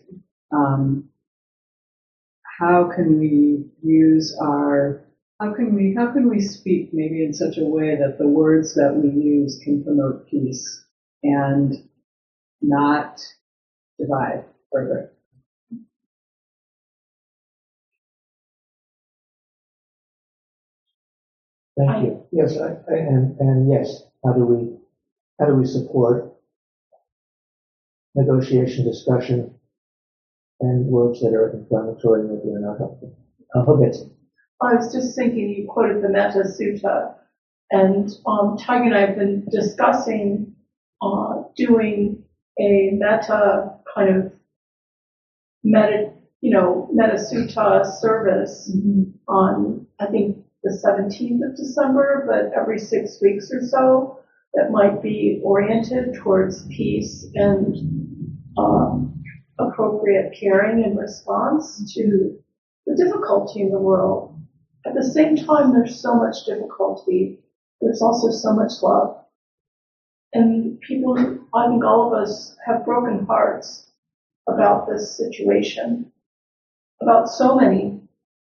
Um, 0.52 1.10
how 2.60 2.92
can 2.94 3.20
we 3.20 3.70
use 3.82 4.38
our 4.42 5.04
how 5.40 5.54
can 5.54 5.76
we 5.76 5.94
how 5.96 6.12
can 6.12 6.28
we 6.28 6.42
speak 6.42 6.90
maybe 6.92 7.24
in 7.24 7.34
such 7.34 7.58
a 7.58 7.64
way 7.64 7.96
that 7.96 8.18
the 8.18 8.28
words 8.28 8.74
that 8.76 8.96
we 8.96 9.10
use 9.10 9.60
can 9.64 9.84
promote 9.84 10.28
peace 10.28 10.86
and 11.24 11.76
not 12.62 13.22
divide 14.00 14.46
further? 14.72 15.12
Thank 21.78 22.05
you. 22.05 22.23
Yes, 22.32 22.57
I, 22.57 22.69
I, 22.91 22.97
and, 22.97 23.39
and 23.39 23.71
yes, 23.71 24.03
how 24.25 24.34
do 24.34 24.45
we, 24.45 24.78
how 25.39 25.45
do 25.45 25.55
we 25.55 25.65
support 25.65 26.34
negotiation, 28.15 28.86
discussion, 28.86 29.53
and 30.59 30.88
words 30.88 31.21
that 31.21 31.34
are 31.34 31.51
inflammatory 31.51 32.21
and 32.21 32.30
maybe 32.32 32.55
are 32.55 32.59
not 32.59 32.80
helpful? 32.80 33.15
Uh, 33.53 33.63
Hogetsu. 33.63 34.09
I 34.59 34.73
was 34.73 34.91
just 34.91 35.15
thinking, 35.15 35.49
you 35.49 35.67
quoted 35.67 36.01
the 36.01 36.09
Metta 36.09 36.39
Sutta, 36.39 37.13
and 37.69 38.09
um, 38.25 38.57
Taigen 38.57 38.88
and 38.88 38.95
I 38.95 39.01
have 39.01 39.15
been 39.15 39.45
discussing 39.51 40.55
uh, 41.01 41.43
doing 41.55 42.23
a 42.59 42.89
metta 42.93 43.75
kind 43.93 44.15
of 44.15 44.32
meta, 45.63 46.11
you 46.41 46.51
know, 46.51 46.89
metta 46.91 47.15
sutta 47.17 47.86
service 47.86 48.75
on, 49.28 49.86
I 49.99 50.07
think, 50.07 50.38
the 50.64 50.82
17th 50.86 51.49
of 51.49 51.55
December, 51.55 52.26
but 52.28 52.60
every 52.60 52.80
six 52.80 53.20
weeks 53.22 53.51
or 53.51 53.62
so 53.62 54.20
that 54.53 54.72
might 54.72 55.01
be 55.01 55.39
oriented 55.43 56.16
towards 56.16 56.68
peace 56.68 57.28
and 57.36 57.76
um, 58.58 59.24
appropriate 59.60 60.36
caring 60.39 60.84
in 60.84 60.95
response 60.95 61.93
to 61.93 62.38
the 62.86 62.95
difficulty 62.95 63.62
in 63.62 63.72
the 63.72 63.80
world. 63.80 64.36
At 64.86 64.93
the 64.95 65.03
same 65.03 65.36
time, 65.36 65.74
there's 65.74 66.01
so 66.01 66.16
much 66.16 66.45
difficulty. 66.45 67.43
There's 67.82 68.01
also 68.01 68.32
so 68.32 68.53
much 68.53 68.72
love. 68.82 69.18
And 70.34 70.80
people, 70.82 71.18
I 71.53 71.68
think 71.68 71.84
all 71.84 72.08
of 72.08 72.22
us 72.22 72.55
have 72.66 72.86
broken 72.86 73.26
hearts 73.26 73.91
about 74.47 74.88
this 74.88 75.18
situation, 75.18 76.12
about 77.01 77.28
so 77.28 77.55
many 77.55 78.01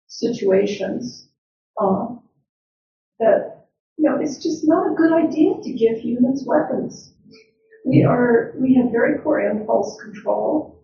situations, 0.08 1.30
that, 3.20 3.66
you 3.98 4.10
know, 4.10 4.18
it's 4.20 4.42
just 4.42 4.68
not 4.68 4.92
a 4.92 4.96
good 4.96 5.12
idea 5.12 5.54
to 5.62 5.72
give 5.74 5.98
humans 5.98 6.44
weapons. 6.46 7.14
We 7.86 8.04
are, 8.04 8.54
we 8.60 8.76
have 8.76 8.92
very 8.92 9.20
poor 9.20 9.40
impulse 9.40 10.02
control 10.02 10.82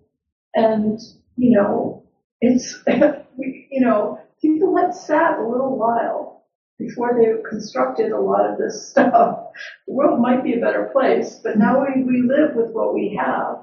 and, 0.56 1.00
you 1.38 1.58
know, 1.58 2.04
it's, 2.42 2.84
we, 3.38 3.68
you 3.72 3.82
know, 3.82 4.20
people 4.42 4.76
had 4.78 4.94
sat 4.94 5.40
a 5.40 5.48
little 5.48 5.78
while 5.78 6.44
before 6.78 7.18
they 7.18 7.50
constructed 7.50 8.12
a 8.12 8.20
lot 8.20 8.50
of 8.50 8.58
this 8.58 8.90
stuff. 8.90 9.40
The 9.88 9.94
world 9.94 10.20
might 10.22 10.44
be 10.44 10.54
a 10.54 10.60
better 10.60 10.90
place, 10.92 11.40
but 11.44 11.58
now 11.58 11.84
we, 11.84 12.04
we 12.04 12.22
live 12.22 12.56
with 12.56 12.72
what 12.72 12.94
we 12.94 13.18
have. 13.20 13.58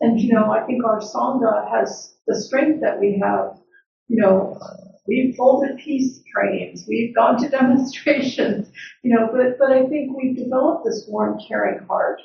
And, 0.00 0.18
you 0.18 0.32
know, 0.32 0.50
I 0.50 0.64
think 0.64 0.84
our 0.84 1.00
Sangha 1.00 1.70
has 1.70 2.16
the 2.26 2.40
strength 2.40 2.80
that 2.80 2.98
we 2.98 3.20
have. 3.22 3.58
You 4.08 4.22
know, 4.22 4.58
we've 5.06 5.34
folded 5.36 5.78
peace 5.78 6.20
trains, 6.32 6.84
we've 6.88 7.14
gone 7.14 7.40
to 7.42 7.48
demonstrations, 7.58 8.68
you 9.02 9.14
know, 9.14 9.28
but, 9.32 9.58
but 9.58 9.72
I 9.72 9.86
think 9.86 10.16
we've 10.16 10.36
developed 10.36 10.84
this 10.84 11.04
warm, 11.08 11.38
caring 11.46 11.86
heart. 11.86 12.20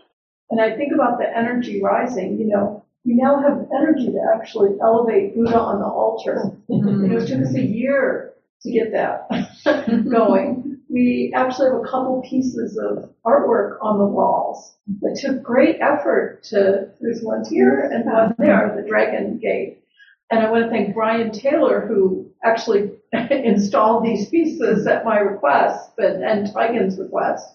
And 0.52 0.62
I 0.62 0.76
think 0.76 0.94
about 0.94 1.18
the 1.18 1.26
energy 1.26 1.82
rising, 1.82 2.38
you 2.38 2.48
know, 2.48 2.86
we 3.06 3.14
now 3.14 3.40
have 3.40 3.68
energy 3.76 4.08
to 4.08 4.20
actually 4.36 4.72
elevate 4.82 5.36
Buddha 5.36 5.60
on 5.60 5.80
the 5.80 5.86
altar. 5.86 6.52
Mm-hmm. 6.70 7.04
You 7.04 7.08
know, 7.10 7.18
it 7.18 7.28
took 7.28 7.42
us 7.42 7.56
a 7.56 7.62
year 7.62 8.34
to 8.64 8.72
get 8.72 8.92
that 8.92 9.30
going. 10.12 10.80
We 10.90 11.34
actually 11.36 11.70
have 11.70 11.82
a 11.82 11.88
couple 11.88 12.24
pieces 12.28 12.78
of 12.78 13.12
artwork 13.26 13.78
on 13.82 14.00
the 14.00 14.06
walls 14.06 14.74
that 15.02 15.20
took 15.22 15.44
great 15.44 15.78
effort 15.82 16.44
to, 16.46 16.90
there's 17.00 17.22
one 17.22 17.44
here 17.46 17.82
and 17.82 18.06
one 18.06 18.36
there, 18.38 18.74
the 18.76 18.88
Dragon 18.88 19.38
Gate. 19.38 19.84
And 20.32 20.40
I 20.40 20.50
want 20.50 20.66
to 20.66 20.70
thank 20.70 20.96
Brian 20.96 21.32
Taylor 21.32 21.86
who 21.88 22.25
actually 22.46 22.92
installed 23.32 24.06
these 24.06 24.30
pieces 24.30 24.88
at 24.88 25.06
my 25.06 25.18
request, 25.18 25.92
but, 25.98 26.16
and 26.18 26.48
Taigen's 26.54 27.00
request. 27.00 27.48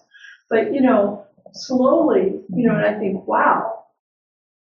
But, 0.49 0.73
you 0.73 0.81
know, 0.81 1.25
slowly, 1.53 2.41
you 2.49 2.67
know, 2.67 2.75
and 2.75 2.85
I 2.85 2.99
think, 2.99 3.25
wow, 3.27 3.85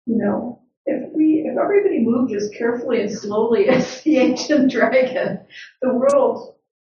you 0.06 0.16
know, 0.18 0.60
if 0.86 1.12
we, 1.14 1.44
if 1.46 1.56
everybody 1.58 2.00
moved 2.00 2.32
as 2.34 2.50
carefully 2.56 3.00
and 3.02 3.12
slowly 3.12 3.68
as 3.68 4.02
the 4.02 4.18
ancient 4.18 4.72
dragon, 4.72 5.40
the 5.82 5.94
world 5.94 6.56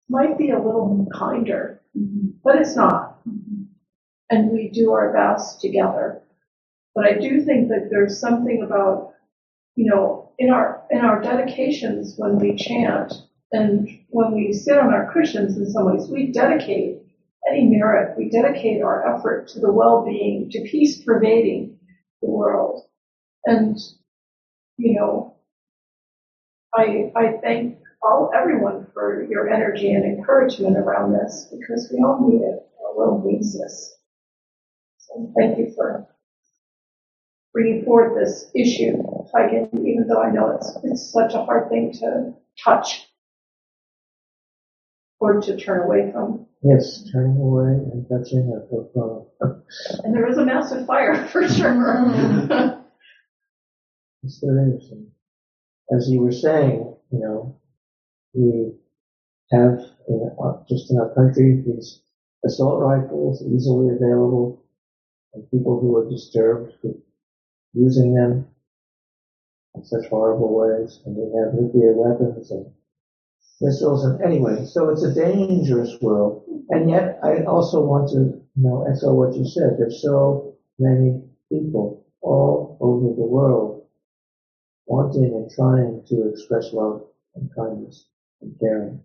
might 0.09 0.39
be 0.39 0.51
a 0.51 0.57
little 0.57 1.07
kinder, 1.15 1.83
but 2.45 2.57
it's 2.57 2.77
not. 2.77 3.21
And 4.31 4.51
we 4.51 4.71
do 4.71 4.93
our 4.93 5.13
best 5.13 5.61
together. 5.61 6.23
But 6.95 7.07
I 7.07 7.15
do 7.15 7.43
think 7.45 7.69
that 7.69 7.89
there's 7.91 8.21
something 8.21 8.63
about, 8.63 9.15
you 9.77 9.87
know, 9.91 10.28
in 10.39 10.51
our, 10.51 10.85
in 10.91 11.01
our 11.01 11.21
dedications 11.21 12.15
when 12.17 12.39
we 12.39 12.57
chant 12.57 13.13
and 13.53 13.89
when 14.11 14.35
we 14.35 14.53
sit 14.53 14.79
on 14.79 14.93
our 14.93 15.13
cushions 15.13 15.57
in 15.57 15.71
some 15.71 15.87
ways, 15.87 16.09
we 16.11 16.33
dedicate 16.33 17.03
any 17.49 17.67
merit, 17.67 18.17
we 18.17 18.29
dedicate 18.29 18.83
our 18.83 19.15
effort 19.15 19.49
to 19.49 19.61
the 19.61 19.73
well-being, 19.73 20.51
to 20.51 20.61
peace 20.71 21.03
pervading 21.03 21.79
the 22.21 22.29
world. 22.29 22.83
And, 23.47 23.79
you 24.77 24.99
know, 24.99 25.37
I, 26.75 27.11
I 27.17 27.39
thank 27.43 27.79
all, 28.03 28.31
everyone 28.35 28.87
for 28.93 29.25
your 29.25 29.49
energy 29.49 29.93
and 29.93 30.05
encouragement 30.05 30.77
around 30.77 31.13
this 31.13 31.49
because 31.51 31.91
we 31.93 32.03
all 32.05 32.29
need 32.29 32.43
it. 32.43 32.67
Our 32.85 32.97
world 32.97 33.25
needs 33.25 33.59
this. 33.59 33.97
So 34.99 35.33
thank 35.39 35.59
you 35.59 35.73
for 35.75 36.07
bringing 37.53 37.85
forward 37.85 38.23
this 38.23 38.51
issue, 38.55 39.03
Taigen, 39.33 39.69
even 39.75 40.07
though 40.09 40.23
I 40.23 40.31
know 40.31 40.57
it's, 40.57 40.77
it's 40.85 41.13
such 41.13 41.35
a 41.35 41.45
hard 41.45 41.69
thing 41.69 41.93
to 42.01 42.35
touch 42.63 43.09
or 45.21 45.41
to 45.41 45.57
turn 45.57 45.83
away 45.83 46.11
from. 46.13 46.47
Yes, 46.63 47.09
turning 47.13 47.37
away 47.37 47.73
and 47.93 48.07
touching 48.09 48.51
both 48.71 48.91
wrong. 48.95 49.27
And 50.03 50.15
there 50.15 50.29
is 50.29 50.39
a 50.39 50.45
massive 50.45 50.87
fire 50.87 51.27
for 51.33 51.49
sure. 51.49 52.85
There 54.43 54.77
is. 54.77 54.91
And 54.91 55.09
as 55.97 56.11
you 56.11 56.21
were 56.21 56.33
saying, 56.33 56.95
you 57.11 57.19
know, 57.19 57.61
we 58.35 58.73
have 59.53 59.79
in 60.09 60.31
our, 60.39 60.61
uh, 60.61 60.63
just 60.69 60.91
in 60.91 60.99
our 60.99 61.15
country 61.15 61.63
these 61.67 62.03
assault 62.45 62.81
rifles 62.81 63.43
easily 63.43 63.95
available, 63.95 64.63
and 65.35 65.51
people 65.51 65.81
who 65.81 65.97
are 65.97 66.09
disturbed 66.11 66.73
with 66.83 66.97
using 67.73 68.15
them 68.15 68.47
in 69.79 69.85
such 69.85 70.09
horrible 70.11 70.55
ways, 70.55 71.01
and 71.07 71.15
we 71.17 71.25
have 71.39 71.55
nuclear 71.55 71.93
weapons 71.95 72.51
and 72.51 72.67
missiles, 73.61 74.05
and 74.05 74.21
anyway, 74.23 74.65
so 74.65 74.91
it's 74.91 75.05
a 75.05 75.15
dangerous 75.15 75.97
world. 76.01 76.45
And 76.71 76.91
yet, 76.91 77.19
I 77.23 77.45
also 77.45 77.81
want 77.81 78.09
to, 78.11 78.19
you 78.19 78.63
know, 78.63 78.87
echo 78.91 79.15
what 79.15 79.35
you 79.37 79.45
said. 79.45 79.77
There's 79.79 80.03
so 80.03 80.57
many 80.79 81.23
people 81.49 82.05
all 82.21 82.77
over 82.81 83.15
the 83.15 83.27
world 83.27 83.87
wanting 84.87 85.25
and 85.25 85.51
trying 85.51 86.03
to 86.09 86.29
express 86.29 86.73
love 86.73 87.03
and 87.37 87.49
kindness 87.55 88.07
and 88.41 88.59
caring. 88.59 89.01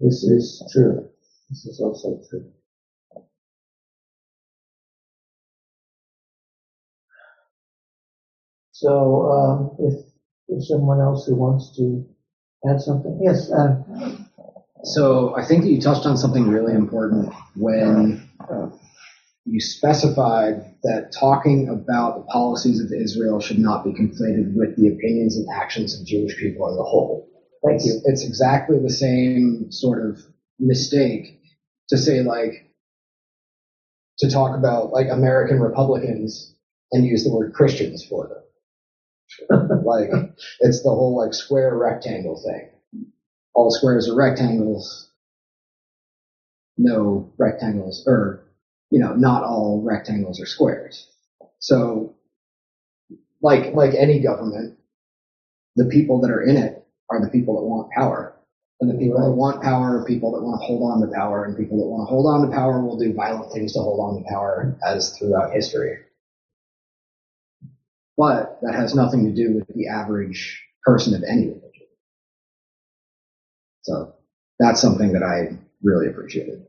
This 0.00 0.24
is 0.24 0.62
true. 0.72 1.08
This 1.48 1.66
is 1.66 1.80
also 1.80 2.20
true. 2.28 2.50
So, 8.74 9.30
um, 9.32 9.76
if 9.78 10.04
there's 10.48 10.68
someone 10.68 11.00
else 11.00 11.26
who 11.26 11.36
wants 11.36 11.76
to 11.78 12.04
add 12.68 12.80
something, 12.80 13.20
yes, 13.22 13.50
uh, 13.52 13.82
So 14.84 15.36
I 15.36 15.44
think 15.46 15.62
that 15.64 15.70
you 15.70 15.80
touched 15.80 16.06
on 16.06 16.16
something 16.18 16.48
really 16.48 16.74
important 16.74 17.32
when 17.56 18.28
uh, 18.50 18.70
you 19.46 19.60
specified 19.60 20.74
that 20.82 21.12
talking 21.18 21.68
about 21.70 22.16
the 22.18 22.24
policies 22.32 22.80
of 22.80 22.92
Israel 22.92 23.40
should 23.40 23.60
not 23.60 23.84
be 23.84 23.92
conflated 23.92 24.54
with 24.56 24.76
the 24.76 24.88
opinions 24.88 25.36
and 25.36 25.46
actions 25.54 25.98
of 25.98 26.06
Jewish 26.06 26.36
people 26.36 26.68
as 26.68 26.76
a 26.76 26.82
whole. 26.82 27.28
thank 27.64 27.76
It's, 27.76 27.86
you. 27.86 28.02
it's 28.06 28.24
exactly 28.26 28.78
the 28.80 28.90
same 28.90 29.70
sort 29.70 30.04
of 30.04 30.20
mistake 30.58 31.40
to 31.90 31.98
say 31.98 32.22
like, 32.22 32.70
to 34.18 34.30
talk 34.30 34.58
about 34.58 34.92
like 34.92 35.08
American 35.10 35.60
Republicans 35.60 36.54
and 36.92 37.06
use 37.06 37.24
the 37.24 37.32
word 37.32 37.54
Christians 37.54 38.04
for 38.04 38.28
them. 38.28 38.43
like 39.50 40.10
it's 40.60 40.82
the 40.82 40.90
whole 40.90 41.16
like 41.16 41.34
square 41.34 41.76
rectangle 41.76 42.40
thing. 42.42 42.70
All 43.54 43.70
squares 43.70 44.08
are 44.08 44.16
rectangles. 44.16 45.10
No 46.76 47.32
rectangles, 47.38 48.04
or 48.06 48.44
you 48.90 48.98
know, 49.00 49.14
not 49.14 49.44
all 49.44 49.82
rectangles 49.84 50.40
are 50.40 50.46
squares. 50.46 51.08
So, 51.60 52.16
like 53.42 53.74
like 53.74 53.94
any 53.94 54.20
government, 54.20 54.78
the 55.76 55.86
people 55.86 56.20
that 56.22 56.30
are 56.30 56.42
in 56.42 56.56
it 56.56 56.86
are 57.10 57.20
the 57.20 57.30
people 57.30 57.56
that 57.56 57.66
want 57.66 57.92
power. 57.92 58.36
And 58.80 58.90
the 58.90 58.98
people 58.98 59.20
that 59.22 59.30
want 59.30 59.62
power 59.62 60.00
are 60.00 60.04
people 60.04 60.32
that 60.32 60.42
want 60.42 60.60
to 60.60 60.66
hold 60.66 60.82
on 60.82 61.00
to 61.00 61.14
power, 61.14 61.44
and 61.44 61.56
people 61.56 61.78
that 61.78 61.86
want 61.86 62.08
to 62.08 62.10
hold 62.10 62.26
on 62.26 62.48
to 62.48 62.54
power 62.54 62.84
will 62.84 62.98
do 62.98 63.14
violent 63.14 63.52
things 63.52 63.72
to 63.74 63.78
hold 63.78 64.00
on 64.00 64.22
to 64.22 64.28
power, 64.28 64.76
as 64.84 65.16
throughout 65.16 65.52
history. 65.52 65.98
But 68.16 68.58
that 68.62 68.74
has 68.74 68.94
nothing 68.94 69.24
to 69.26 69.32
do 69.32 69.54
with 69.54 69.66
the 69.68 69.88
average 69.88 70.62
person 70.84 71.14
of 71.14 71.22
any 71.28 71.48
religion. 71.48 71.86
So 73.82 74.14
that's 74.58 74.80
something 74.80 75.12
that 75.12 75.22
I 75.22 75.58
really 75.82 76.08
appreciated. 76.08 76.66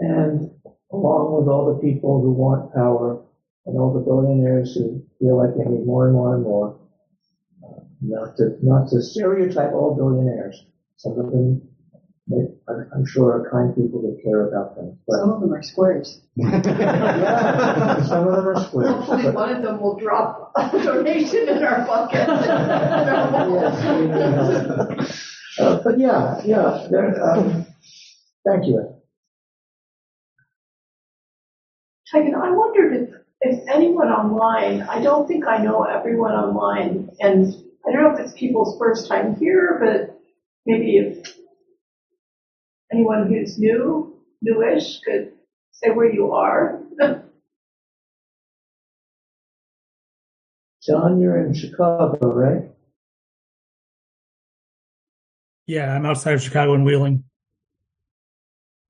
And 0.00 0.50
along 0.92 1.38
with 1.38 1.48
all 1.48 1.74
the 1.74 1.80
people 1.80 2.20
who 2.22 2.32
want 2.32 2.72
power 2.72 3.22
and 3.66 3.78
all 3.78 3.92
the 3.92 4.00
billionaires 4.00 4.74
who 4.74 5.04
feel 5.18 5.36
like 5.36 5.56
they 5.56 5.70
need 5.70 5.86
more 5.86 6.06
and 6.06 6.14
more 6.14 6.34
and 6.34 6.42
more, 6.42 6.78
uh, 7.64 7.80
not 8.00 8.36
to 8.36 8.56
not 8.62 8.88
to 8.88 9.02
stereotype 9.02 9.72
all 9.72 9.94
billionaires. 9.94 10.64
Some 10.96 11.18
of 11.18 11.30
them, 11.30 11.67
I'm, 12.30 12.90
I'm 12.94 13.06
sure, 13.06 13.40
are 13.40 13.50
kind 13.50 13.74
people 13.74 14.02
that 14.02 14.20
care 14.22 14.46
about 14.48 14.76
them. 14.76 14.98
But 15.06 15.18
Some 15.20 15.30
of 15.30 15.40
them 15.40 15.52
are 15.52 15.62
squares. 15.62 16.20
yeah, 16.36 18.02
some 18.02 18.28
of 18.28 18.36
them 18.36 18.48
are 18.48 18.64
squares. 18.64 18.90
Hopefully 18.90 19.30
one 19.30 19.56
of 19.56 19.62
them 19.62 19.80
will 19.80 19.96
drop 19.96 20.52
a 20.56 20.70
donation 20.82 21.48
in 21.48 21.62
our 21.64 21.86
bucket. 21.86 22.28
yes, 22.28 23.74
we 23.98 24.06
need. 24.06 25.08
Uh, 25.58 25.80
but 25.82 25.98
yeah, 25.98 26.40
yeah. 26.44 26.86
Um, 27.22 27.66
thank 28.46 28.66
you. 28.66 28.94
Taigen, 32.14 32.34
I 32.34 32.50
wondered 32.52 32.92
if, 32.94 33.10
if 33.40 33.68
anyone 33.68 34.08
online, 34.08 34.82
I 34.82 35.02
don't 35.02 35.26
think 35.26 35.46
I 35.46 35.58
know 35.58 35.82
everyone 35.84 36.32
online, 36.32 37.10
and 37.20 37.46
I 37.86 37.92
don't 37.92 38.02
know 38.02 38.14
if 38.14 38.20
it's 38.20 38.38
people's 38.38 38.78
first 38.78 39.08
time 39.08 39.36
here, 39.36 39.78
but 39.82 40.18
maybe 40.66 40.96
if 40.98 41.37
anyone 42.98 43.28
who's 43.28 43.58
new, 43.58 44.16
newish, 44.42 45.00
could 45.00 45.32
say 45.72 45.90
where 45.90 46.12
you 46.12 46.32
are. 46.32 46.82
John, 50.82 51.20
you're 51.20 51.44
in 51.44 51.54
Chicago, 51.54 52.32
right? 52.32 52.70
Yeah, 55.66 55.94
I'm 55.94 56.06
outside 56.06 56.34
of 56.34 56.42
Chicago 56.42 56.74
and 56.74 56.84
Wheeling. 56.84 57.24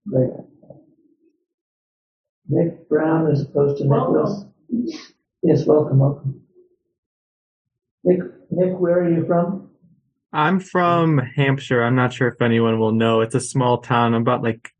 Great. 0.08 0.30
Nick 2.48 2.88
Brown 2.88 3.30
as 3.30 3.42
opposed 3.42 3.76
to 3.78 3.84
Nicholas. 3.84 4.44
Welcome. 4.70 4.98
Yes, 5.42 5.66
welcome, 5.66 5.98
welcome. 5.98 6.40
Nick, 8.04 8.20
Nick, 8.50 8.78
where 8.78 9.00
are 9.00 9.10
you 9.10 9.26
from? 9.26 9.67
I'm 10.32 10.60
from 10.60 11.16
mm. 11.16 11.34
Hampshire. 11.34 11.82
I'm 11.82 11.94
not 11.94 12.12
sure 12.12 12.28
if 12.28 12.40
anyone 12.42 12.78
will 12.78 12.92
know. 12.92 13.20
It's 13.20 13.34
a 13.34 13.40
small 13.40 13.78
town. 13.78 14.14
I'm 14.14 14.22
about 14.22 14.42
like 14.42 14.70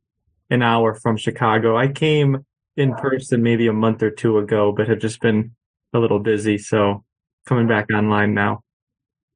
an 0.50 0.62
hour 0.62 0.94
from 0.94 1.16
Chicago. 1.16 1.76
I 1.76 1.88
came 1.88 2.44
in 2.76 2.94
person 2.94 3.42
maybe 3.42 3.66
a 3.66 3.72
month 3.72 4.02
or 4.02 4.10
two 4.10 4.38
ago, 4.38 4.72
but 4.72 4.88
have 4.88 5.00
just 5.00 5.20
been 5.20 5.52
a 5.92 5.98
little 5.98 6.20
busy. 6.20 6.58
So 6.58 7.04
coming 7.46 7.66
back 7.66 7.86
online 7.92 8.34
now. 8.34 8.62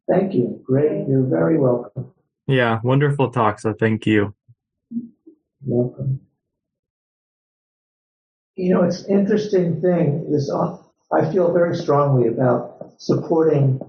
Thank 0.08 0.34
you. 0.34 0.62
Great. 0.64 1.08
You're 1.08 1.24
very 1.24 1.58
welcome. 1.58 2.12
Yeah, 2.46 2.80
wonderful 2.82 3.30
talk. 3.30 3.60
So 3.60 3.72
thank 3.72 4.06
you. 4.06 4.34
Welcome. 5.64 6.20
You 8.56 8.74
know, 8.74 8.82
it's 8.82 9.04
an 9.04 9.18
interesting 9.18 9.80
thing. 9.80 10.30
This 10.30 10.52
I 11.12 11.30
feel 11.32 11.52
very 11.52 11.76
strongly 11.76 12.28
about 12.28 12.92
supporting 12.98 13.80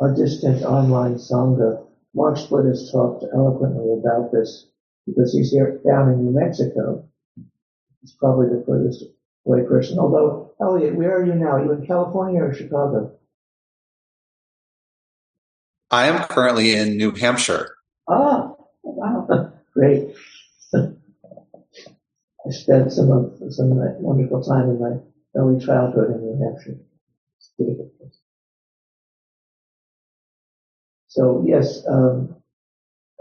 our 0.00 0.14
distant 0.14 0.62
online 0.62 1.14
sangha. 1.14 1.84
Mark 2.14 2.38
Split 2.38 2.66
has 2.66 2.90
talked 2.90 3.24
eloquently 3.34 3.92
about 3.92 4.32
this 4.32 4.66
because 5.06 5.32
he's 5.32 5.50
here 5.50 5.80
down 5.86 6.12
in 6.12 6.24
New 6.24 6.38
Mexico. 6.38 7.08
He's 8.00 8.12
probably 8.12 8.48
the 8.48 8.64
furthest 8.66 9.04
away 9.46 9.62
person. 9.62 9.98
Although, 9.98 10.52
Elliot, 10.60 10.96
where 10.96 11.16
are 11.16 11.24
you 11.26 11.34
now? 11.34 11.56
Are 11.56 11.64
you 11.64 11.72
in 11.72 11.86
California 11.86 12.42
or 12.42 12.54
Chicago? 12.54 13.18
I 15.90 16.06
am 16.08 16.24
currently 16.24 16.74
in 16.74 16.96
New 16.96 17.12
Hampshire. 17.12 17.76
Ah, 18.08 18.54
wow, 18.82 19.52
great. 19.74 20.14
I 20.74 22.50
spent 22.50 22.92
some 22.92 23.10
of 23.10 23.52
some 23.52 23.72
of 23.72 23.78
that 23.78 23.96
wonderful 24.00 24.42
time 24.42 24.70
in 24.70 24.80
my 24.80 24.98
early 25.36 25.64
childhood 25.64 26.10
in 26.10 26.20
New 26.22 26.44
Hampshire. 26.44 26.78
It's 27.38 27.50
beautiful 27.56 27.90
place. 27.98 28.18
So 31.16 31.42
yes, 31.46 31.82
um, 31.88 32.36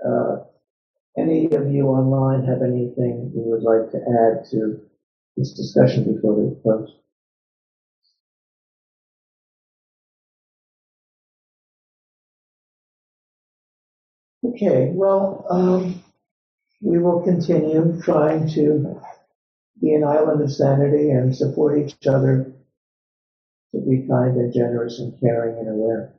uh, 0.06 0.40
any 1.18 1.46
of 1.54 1.72
you 1.72 1.88
online 1.88 2.46
have 2.46 2.62
anything 2.62 3.32
you 3.34 3.44
would 3.46 3.64
like 3.64 3.90
to 3.92 3.98
add 3.98 4.46
to 4.52 4.82
this 5.38 5.54
discussion 5.54 6.14
before 6.14 6.34
we 6.34 6.62
close? 6.62 6.94
Okay, 14.44 14.92
well, 14.94 15.46
um, 15.50 16.04
we 16.82 16.98
will 16.98 17.22
continue 17.22 17.98
trying 18.02 18.50
to 18.50 19.00
be 19.82 19.94
an 19.94 20.04
island 20.04 20.42
of 20.42 20.52
sanity 20.52 21.12
and 21.12 21.34
support 21.34 21.78
each 21.78 21.96
other 22.08 22.52
to 23.72 23.80
be 23.80 24.06
kind 24.06 24.36
and 24.36 24.54
generous 24.54 25.00
and 25.00 25.18
caring 25.22 25.58
and 25.60 25.70
aware. 25.70 26.14